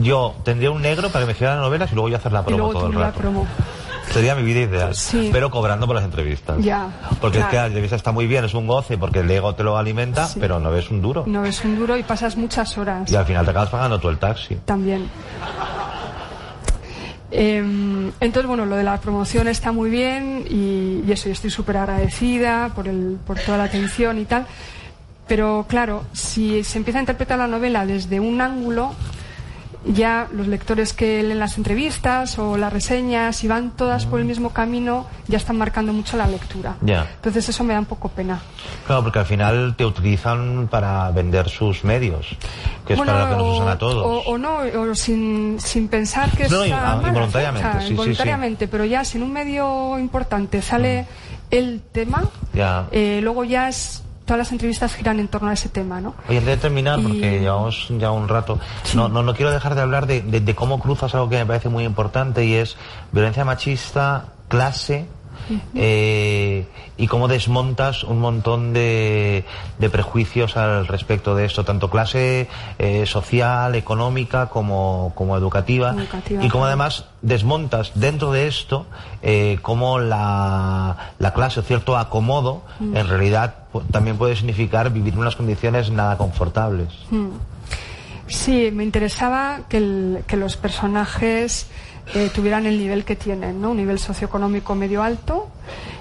[0.00, 2.44] Yo tendría un negro para que me hicieran novelas y luego yo hacer la Y
[2.44, 3.18] promo luego todo el la rato.
[3.20, 3.46] promo.
[4.10, 4.94] Sería mi vida ideal.
[4.94, 5.30] Sí.
[5.32, 6.56] Pero cobrando por las entrevistas.
[6.60, 6.88] Ya,
[7.20, 9.62] Porque es que la entrevista está muy bien, es un goce porque el ego te
[9.62, 10.38] lo alimenta, Sí.
[10.40, 11.24] pero no ves un duro.
[11.26, 13.10] No es un duro y pasas muchas horas.
[13.10, 14.56] Y al final te acabas pagando tú el taxi.
[14.66, 15.08] también.
[17.30, 21.48] Em, entonces, bueno, lo de la promoción está muy bien y, y eso, yo estoy
[21.50, 24.46] súper agradecida por, el, por toda la atención y tal.
[25.32, 28.92] Pero claro, si se empieza a interpretar la novela desde un ángulo,
[29.86, 34.26] ya los lectores que leen las entrevistas o las reseñas, si van todas por el
[34.26, 36.76] mismo camino, ya están marcando mucho la lectura.
[36.82, 37.06] Ya.
[37.14, 38.42] Entonces eso me da un poco pena.
[38.86, 42.26] Claro, porque al final te utilizan para vender sus medios,
[42.86, 44.04] que es Bueno, para lo que nos usan a todos.
[44.04, 47.86] O, o no, o sin, sin pensar que No, es no, involuntariamente, sea, sí, sí,
[47.86, 47.90] sí.
[47.92, 51.06] involuntariamente, pero ya si en un medio importante sale
[51.50, 52.22] el tema,
[52.52, 52.86] Ya.
[52.92, 56.14] eh, luego ya es todas las entrevistas giran en torno a ese tema, ¿no?
[56.28, 58.58] Oye, antes de terminar, Y- porque llevamos ya un rato,
[58.94, 61.46] no, no, no quiero dejar de hablar de, de- de cómo cruzas algo que me
[61.46, 62.76] parece muy importante y es
[63.12, 65.06] violencia machista, clase,
[65.74, 69.44] eh, y cómo desmontas un montón de,
[69.78, 72.48] de prejuicios al respecto de esto, tanto clase
[72.78, 78.86] eh, social, económica como, como educativa, Educativa, y cómo además desmontas dentro de esto
[79.22, 82.96] eh, cómo la, la clase o cierto acomodo Mm.
[82.96, 83.54] en realidad
[83.90, 86.88] también puede significar vivir en unas condiciones nada confortables.
[88.26, 91.66] Sí, me interesaba que, el- que los personajes
[92.14, 93.70] eh, tuvieran el nivel que tienen, ¿no?
[93.70, 95.48] Un nivel socioeconómico medio alto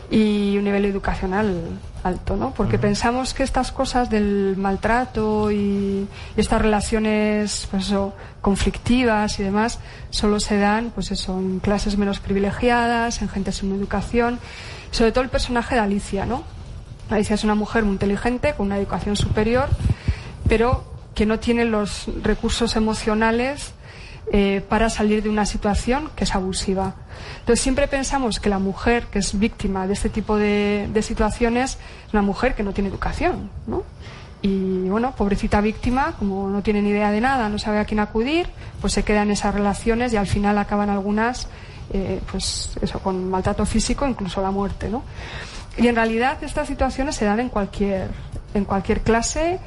[0.09, 2.53] y un nivel educacional alto, ¿no?
[2.53, 9.79] Porque pensamos que estas cosas del maltrato y, estas relaciones, pues eso, conflictivas y demás,
[10.09, 14.39] solo se dan, pues eso, en clases menos privilegiadas, en gente sin educación,
[14.91, 16.43] sobre todo el personaje de Alicia, ¿no?
[17.09, 19.69] Alicia es una mujer muy inteligente, con una educación superior,
[20.47, 20.83] pero
[21.15, 23.73] que no tiene los recursos emocionales
[24.33, 26.95] eh, para salir de una situación que es abusiva.
[27.39, 31.77] Entonces siempre pensamos que la mujer que es víctima de este tipo de, situaciones
[32.07, 33.83] es una mujer que no tiene educación, ¿no?
[34.41, 37.99] Y bueno, pobrecita víctima, como no tiene ni idea de nada, no sabe a quién
[37.99, 38.47] acudir,
[38.79, 41.49] pues se queda en esas relaciones y al final acaban algunas,
[41.91, 42.71] eh, pues
[43.03, 45.03] con maltrato físico, incluso la muerte, ¿no?
[45.77, 48.07] Y en realidad estas situaciones se dan en cualquier,
[48.53, 49.59] en cualquier clase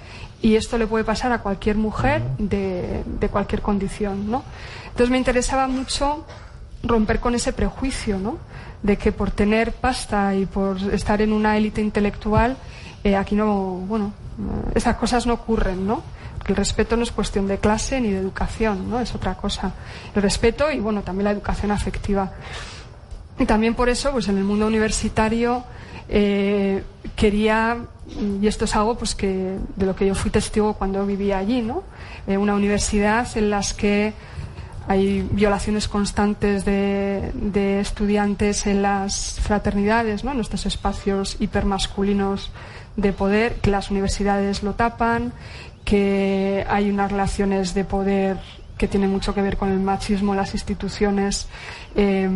[0.44, 4.44] y esto le puede pasar a cualquier mujer de, de cualquier condición, ¿no?
[4.88, 6.26] Entonces me interesaba mucho
[6.82, 8.36] romper con ese prejuicio, ¿no?
[8.82, 12.58] De que por tener pasta y por estar en una élite intelectual,
[13.04, 13.54] eh, aquí no,
[13.88, 14.12] bueno,
[14.74, 16.02] esas cosas no ocurren, ¿no?
[16.36, 19.00] Porque el respeto no es cuestión de clase ni de educación, ¿no?
[19.00, 19.72] Es otra cosa.
[20.14, 22.32] El respeto y, bueno, también la educación afectiva.
[23.38, 25.64] Y también por eso, pues en el mundo universitario,
[26.06, 26.84] eh,
[27.16, 27.78] quería,
[28.40, 31.62] y esto es algo pues que de lo que yo fui testigo cuando vivía allí,
[31.62, 31.82] ¿no?
[32.26, 34.12] Eh, una universidad en las que
[34.86, 40.32] hay violaciones constantes de, de, estudiantes en las fraternidades, ¿no?
[40.32, 42.50] en estos espacios hipermasculinos
[42.96, 45.32] de poder, que las universidades lo tapan,
[45.84, 48.38] que hay unas relaciones de poder
[48.76, 51.46] que tienen mucho que ver con el machismo las instituciones
[51.94, 52.28] eh,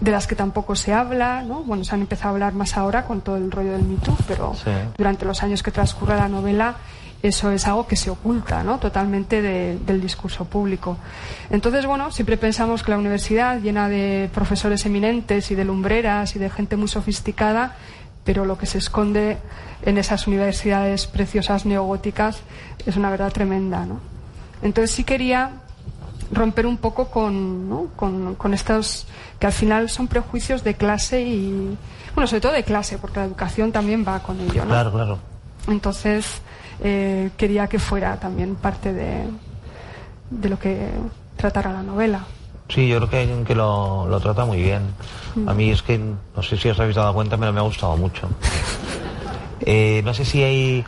[0.00, 1.62] de las que tampoco se habla, ¿no?
[1.62, 4.54] Bueno, se han empezado a hablar más ahora con todo el rollo del Me pero
[4.96, 6.76] durante los años que transcurre la novela
[7.22, 8.78] eso es algo que se oculta ¿no?
[8.78, 10.98] totalmente del discurso público.
[11.50, 16.38] Entonces, bueno, siempre pensamos que la universidad, llena de profesores eminentes y de lumbreras y
[16.38, 17.76] de gente muy sofisticada,
[18.24, 19.38] pero lo que se esconde
[19.82, 22.40] en esas universidades preciosas neogóticas
[22.84, 23.86] es una verdad tremenda.
[23.86, 24.00] ¿no?
[24.62, 25.52] Entonces sí quería
[26.32, 27.88] romper un poco con, ¿no?
[27.96, 29.06] con, con, estos
[29.38, 31.76] que al final son prejuicios de clase y,
[32.14, 34.64] bueno, sobre todo de clase, porque la educación también va con ello.
[34.64, 34.70] ¿no?
[34.70, 35.18] Claro, claro.
[35.68, 36.40] Entonces,
[36.82, 39.24] eh, quería que fuera también parte de,
[40.30, 40.90] de lo que
[41.36, 42.24] tratara la novela.
[42.68, 44.82] Sí, yo creo que, que lo, lo trata muy bien.
[45.46, 47.96] A mí es que, no sé si os habéis dado cuenta, pero me ha gustado
[47.96, 48.28] mucho.
[49.68, 50.84] Eh, no sé si hay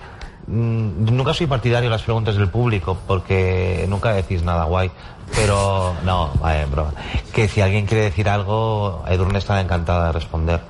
[0.48, 4.90] Mm, nunca soy partidario de las preguntas del público porque nunca decís nada guay.
[5.34, 6.92] Pero no, vaya, broma.
[7.32, 10.60] Que si alguien quiere decir algo, Edurne está encantada de responder.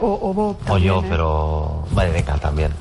[0.00, 1.06] O, o o yo, ¿eh?
[1.08, 1.84] pero.
[1.92, 2.72] Vale, venga, también.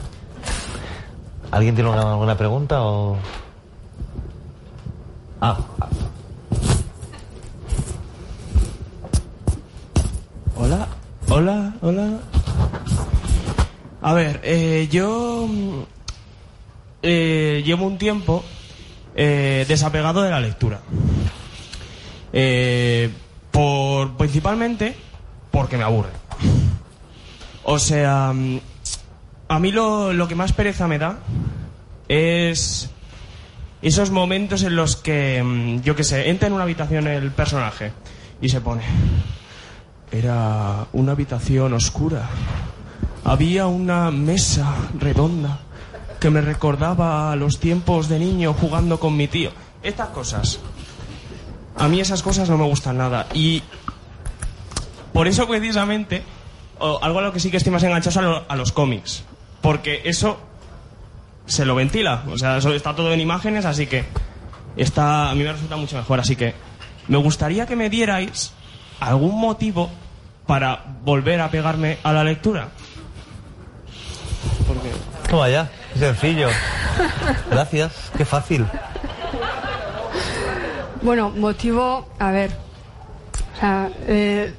[1.52, 3.18] ¿Alguien tiene alguna pregunta o.?
[5.42, 5.58] Ah.
[10.56, 10.88] Hola,
[11.30, 12.20] hola, hola.
[14.02, 15.48] A ver, eh, yo
[17.02, 18.44] eh, llevo un tiempo
[19.16, 20.80] eh, desapegado de la lectura.
[22.34, 23.12] Eh,
[23.52, 24.96] por, principalmente
[25.52, 26.10] porque me aburre.
[27.64, 28.34] O sea,
[29.48, 31.20] a mí lo, lo que más pereza me da
[32.10, 32.90] es
[33.84, 37.92] esos momentos en los que, mm, yo qué sé, entra en una habitación el personaje
[38.42, 38.84] y se pone.
[40.12, 42.30] Era una habitación oscura.
[43.24, 45.60] Había una mesa redonda
[46.20, 49.52] que me recordaba a los tiempos de niño jugando con mi tío.
[49.82, 50.60] Estas cosas.
[51.78, 53.28] A mí esas cosas no me gustan nada.
[53.34, 53.64] Y
[55.12, 56.24] por eso precisamente,
[56.80, 59.24] algo a lo que sí que estoy más enganchado a, los cómics.
[59.62, 60.40] Porque eso
[61.46, 62.24] se lo ventila.
[62.30, 64.06] O sea, eso está todo en imágenes, así que
[64.76, 66.20] está, a mí me resulta mucho mejor.
[66.20, 66.54] Así que
[67.08, 68.54] me gustaría que me dierais
[69.00, 69.90] algún motivo
[70.48, 72.70] para volver a pegarme a la lectura.
[74.68, 74.92] Porque...
[75.98, 76.50] Sencillo.
[77.50, 78.66] Gracias, qué fácil.
[81.04, 82.51] Bueno, motivo, a ver.
[83.56, 84.54] O sea, eh,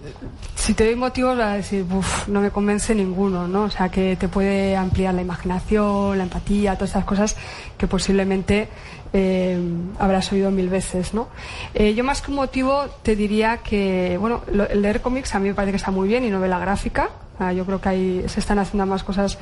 [0.55, 3.63] si te doy motivos, vas a decir, uff, no me convence ninguno, ¿no?
[3.63, 7.37] O sea, que te puede ampliar la imaginación, la empatía, todas esas cosas
[7.79, 8.69] que posiblemente
[9.15, 9.59] eh,
[9.99, 11.29] habrás oído mil veces, ¿no?
[11.73, 15.49] Eh, yo más que un motivo te diría que, bueno, el leer cómics a mí
[15.49, 18.39] me parece que está muy bien y novela gráfica, Ah, yo creo que ahí se
[18.39, 19.39] están haciendo más cosas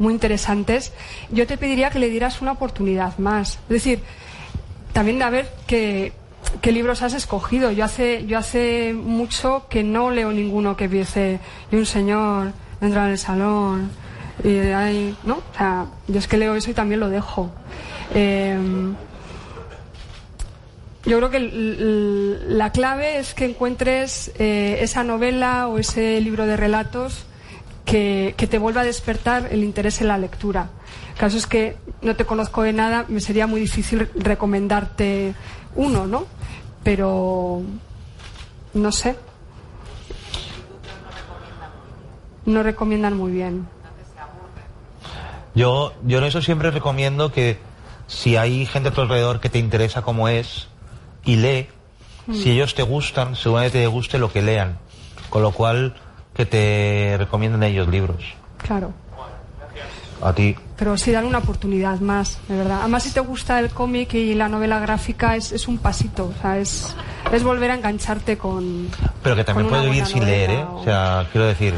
[0.00, 0.92] muy interesantes.
[1.30, 3.50] Yo te pediría que le dieras una oportunidad más.
[3.50, 4.02] Es decir,
[4.92, 6.12] también a ver qué,
[6.60, 7.70] qué libros has escogido.
[7.72, 11.40] Yo hace, yo hace mucho que no leo ninguno que dice,
[11.70, 13.90] y un señor entra en el salón
[14.44, 15.36] y ahí, ¿no?
[15.36, 17.50] O sea, yo es que leo eso y también lo dejo.
[18.14, 18.94] Em,
[21.04, 21.38] yo creo que
[22.48, 27.26] la clave es que encuentres eh, esa novela o ese libro de relatos
[27.84, 30.70] que, que te vuelva a despertar el interés en la lectura.
[31.12, 35.34] El caso es que no te conozco de nada, me sería muy difícil recomendarte
[35.76, 36.26] uno, ¿no?
[36.86, 37.62] Pero
[38.72, 39.16] no sé.
[42.44, 43.66] No recomiendan muy bien.
[45.56, 47.58] Yo, yo en eso siempre recomiendo que
[48.06, 50.68] si hay gente a tu alrededor que te interesa como es
[51.24, 51.66] y lee,
[52.32, 54.78] si ellos te gustan, seguramente te guste lo que lean.
[55.28, 55.96] Con lo cual,
[56.36, 58.22] que te recomienden ellos libros.
[58.58, 58.92] Claro.
[60.22, 60.56] A ti.
[60.78, 62.78] Pero sí dan una oportunidad más, de verdad.
[62.80, 66.32] Además, si te gusta el cómic y la novela gráfica, es, es un pasito.
[66.36, 66.94] O sea, es,
[67.32, 68.88] es volver a engancharte con.
[69.22, 70.64] Pero que también puedes vivir sin leer, ¿eh?
[70.64, 71.74] o- O sea, quiero decir.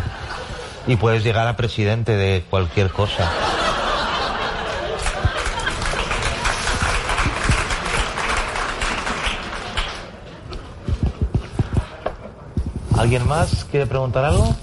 [0.86, 3.30] Y puedes llegar a presidente de cualquier cosa.
[12.96, 14.54] ¿Alguien más quiere preguntar algo?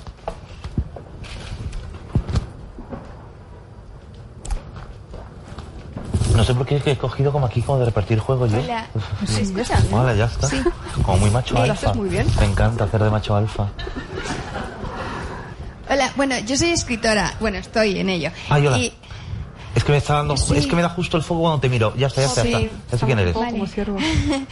[6.36, 8.60] No sé por qué he cogido como aquí como de repartir juegos yo.
[8.60, 8.88] Hola,
[9.22, 9.86] ¿me escuchan?
[9.92, 10.48] Vale, ya está.
[10.48, 10.62] Sí.
[11.04, 11.74] Como muy macho Lo alfa.
[11.74, 12.28] haces muy bien.
[12.40, 13.68] Me encanta hacer de macho alfa.
[15.90, 17.34] Hola, bueno, yo soy escritora.
[17.40, 18.32] Bueno, estoy en ello.
[18.50, 18.78] Ay, hola.
[18.78, 18.94] Y
[19.76, 20.56] Es que me está dando, Sí.
[20.58, 21.94] es que me da justo el fuego cuando te miro.
[21.98, 22.52] Ya está, ya está, Sí.
[22.52, 22.76] ya está.
[22.92, 23.36] Ya sé quién eres.
[23.74, 23.98] Ciervo.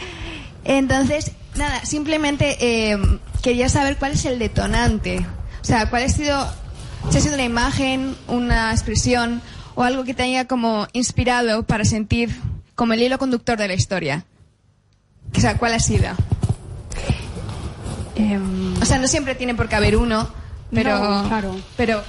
[0.64, 2.98] entonces, nada, simplemente eh,
[3.42, 5.26] quería saber cuál es el detonante.
[5.62, 6.46] O sea, cuál ha sido,
[7.10, 9.40] si ha sido una imagen, una expresión
[9.74, 12.30] o algo que te haya como inspirado para sentir
[12.74, 14.24] como el hilo conductor de la historia.
[15.36, 16.08] O sea, ¿cuál ha sido?
[18.16, 20.28] Em, O sea, no siempre tiene por qué haber uno,
[20.72, 21.56] pero, No, claro.
[21.76, 22.02] pero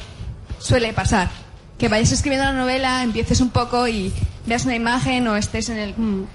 [0.59, 1.30] suele pasar.
[1.78, 4.13] Que vayas escribiendo una novela, empieces un poco y
[4.45, 6.26] veas una imagen o estés en, el, mm.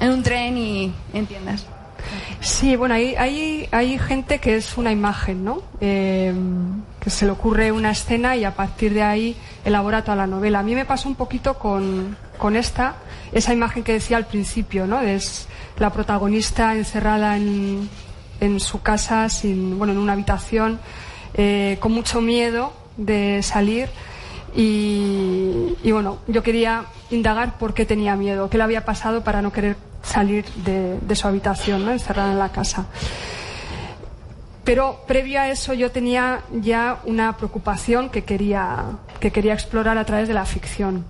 [0.00, 1.64] en un tren y entiendas.
[2.40, 5.62] Sí, bueno, hay, hay, hay gente que es una imagen, ¿no?
[5.80, 6.34] Eh,
[7.00, 10.60] que se le ocurre una escena y a partir de ahí elabora toda la novela.
[10.60, 12.96] A mí me pasó un poquito con, con esta,
[13.32, 15.00] esa imagen que decía al principio, ¿no?
[15.00, 15.48] Es
[15.78, 17.88] la protagonista encerrada en,
[18.40, 20.80] en su casa, sin, bueno, en una habitación,
[21.34, 23.88] eh, con mucho miedo de salir.
[24.54, 29.40] Y, y bueno, yo quería indagar por qué tenía miedo, qué le había pasado para
[29.40, 31.92] no querer salir de, de su habitación, ¿no?
[31.92, 32.86] encerrada en la casa.
[34.64, 38.84] Pero previo a eso yo tenía ya una preocupación que quería,
[39.18, 41.04] que quería explorar a través de la ficción,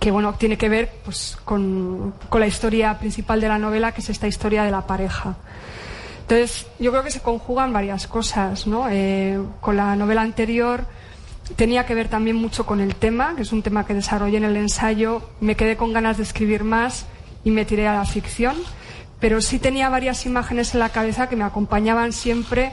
[0.00, 4.00] que bueno, tiene que ver pues, con, con la historia principal de la novela, que
[4.00, 5.36] es esta historia de la pareja.
[6.22, 8.88] Entonces, yo creo que se conjugan varias cosas, ¿no?
[8.90, 10.84] Eh, con la novela anterior
[11.56, 14.44] tenía que ver también mucho con el tema, que es un tema que desarrollé en
[14.44, 15.22] el ensayo.
[15.40, 17.06] Me quedé con ganas de escribir más
[17.44, 18.56] y me tiré a la ficción,
[19.20, 22.72] pero sí tenía varias imágenes en la cabeza que me acompañaban siempre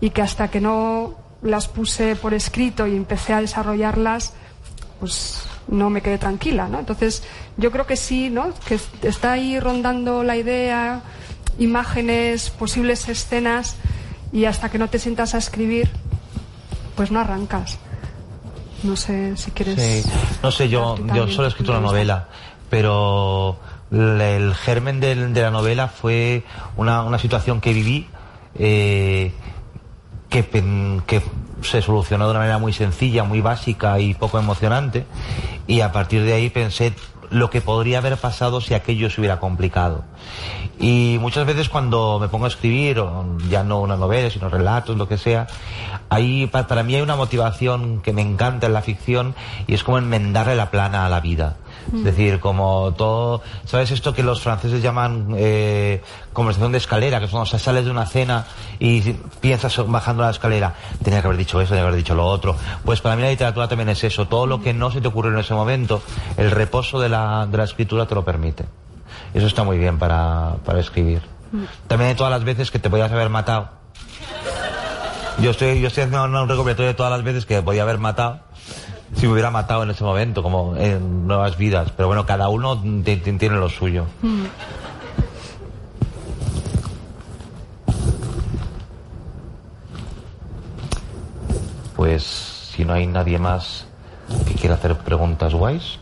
[0.00, 4.34] y que hasta que no las puse por escrito y empecé a desarrollarlas,
[4.98, 6.80] pues no me quedé tranquila, ¿no?
[6.80, 7.22] Entonces,
[7.56, 8.52] yo creo que sí, ¿no?
[8.66, 11.02] Que está ahí rondando la idea,
[11.58, 13.76] imágenes, posibles escenas,
[14.32, 15.88] y hasta que no te sientas a escribir,
[16.96, 17.78] pues no arrancas.
[18.82, 19.80] No sé si quieres.
[19.80, 20.10] Sí.
[20.42, 22.28] No sé, yo, yo solo he escrito una novela,
[22.70, 23.58] pero
[23.90, 26.44] el germen de, la novela fue
[26.76, 28.06] una, una situación que viví
[28.58, 29.32] eh,
[30.28, 30.44] que,
[31.06, 31.22] que
[31.62, 35.06] se solucionó de una manera muy sencilla, muy básica y poco emocionante.
[35.66, 36.94] Y a partir de ahí pensé
[37.30, 40.04] lo que podría haber pasado si aquello se hubiera complicado.
[40.80, 43.02] Y muchas veces cuando me pongo a escribir,
[43.48, 45.46] ya no una novela, sino relatos, lo que sea,
[46.08, 49.34] ahí pa- para mí hay una motivación que me encanta en la ficción
[49.66, 51.56] y es como enmendarle la plana a la vida.
[51.94, 56.02] Es decir, como todo, ¿sabes esto que los franceses llaman eh,
[56.34, 57.18] conversación de escalera?
[57.18, 58.44] Que es cuando sales de una cena
[58.78, 59.00] y
[59.40, 62.56] piensas bajando la escalera, tenía que haber dicho eso, tenía que haber dicho lo otro.
[62.84, 65.32] Pues para mí la literatura también es eso, todo lo que no se te ocurrió
[65.32, 66.02] en ese momento,
[66.36, 68.66] el reposo de la, escritura te lo permite.
[69.32, 71.22] Eso está muy bien para, escribir.
[71.86, 73.70] También de todas las veces que te podías haber matado.
[75.38, 77.98] Yo estoy, yo estoy haciendo un recopilatorio de todas las veces que me podía haber
[77.98, 78.40] matado.
[79.14, 81.90] Si me hubiera matado en ese momento, como en nuevas vidas.
[81.96, 84.04] Pero bueno, cada uno ti- ti- tiene lo suyo.
[91.96, 93.86] Pues si no hay nadie más
[94.46, 95.98] que quiera hacer preguntas guays.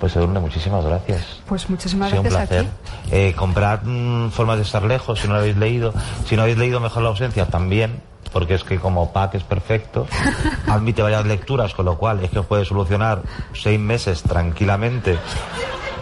[0.00, 1.24] Pues Edurne, muchísimas gracias.
[1.46, 2.64] Pues muchísimas un gracias a placer.
[2.64, 2.70] ti.
[3.12, 5.94] Eh, comprad mm, formas de estar lejos, si no lo habéis leído.
[6.26, 8.02] Si no habéis leído mejor la ausencia, también,
[8.34, 10.06] porque es que como pack es perfecto,
[10.66, 13.22] admite varias lecturas, con lo cual es que os puede solucionar
[13.54, 15.16] seis meses tranquilamente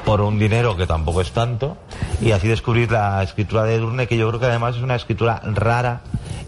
[0.06, 1.76] por un dinero que tampoco es tanto,
[2.20, 5.42] y así descubrir la escritura de Edurne, que yo creo que además es una escritura
[5.44, 6.00] rara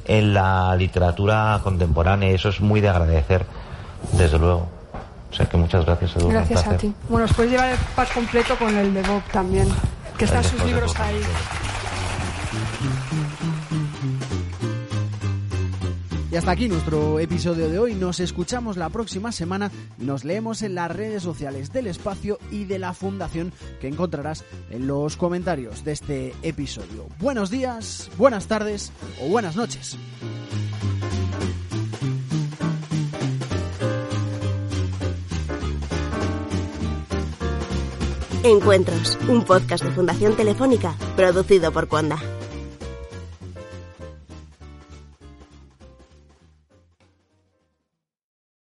[0.07, 3.45] en la literatura contemporánea y eso es muy de agradecer,
[4.13, 4.67] desde luego.
[5.31, 6.29] O sea que muchas gracias, Edu.
[6.31, 6.95] Gracias a ti.
[7.11, 9.69] Bueno, os puedes llevar el pack completo con el de Bob también,
[10.17, 11.21] que están sus libros ahí.
[16.35, 17.95] Y hasta aquí nuestro episodio de hoy.
[17.95, 19.71] Nos escuchamos la próxima semana
[20.01, 24.45] y nos leemos en las redes sociales del espacio y de la fundación que encontrarás
[24.71, 27.07] en los comentarios de este episodio.
[27.21, 28.91] Buenos días, buenas tardes
[29.23, 29.97] o buenas noches.
[38.43, 42.19] Encuentros, un podcast de Fundación Telefónica producido por Cuanda.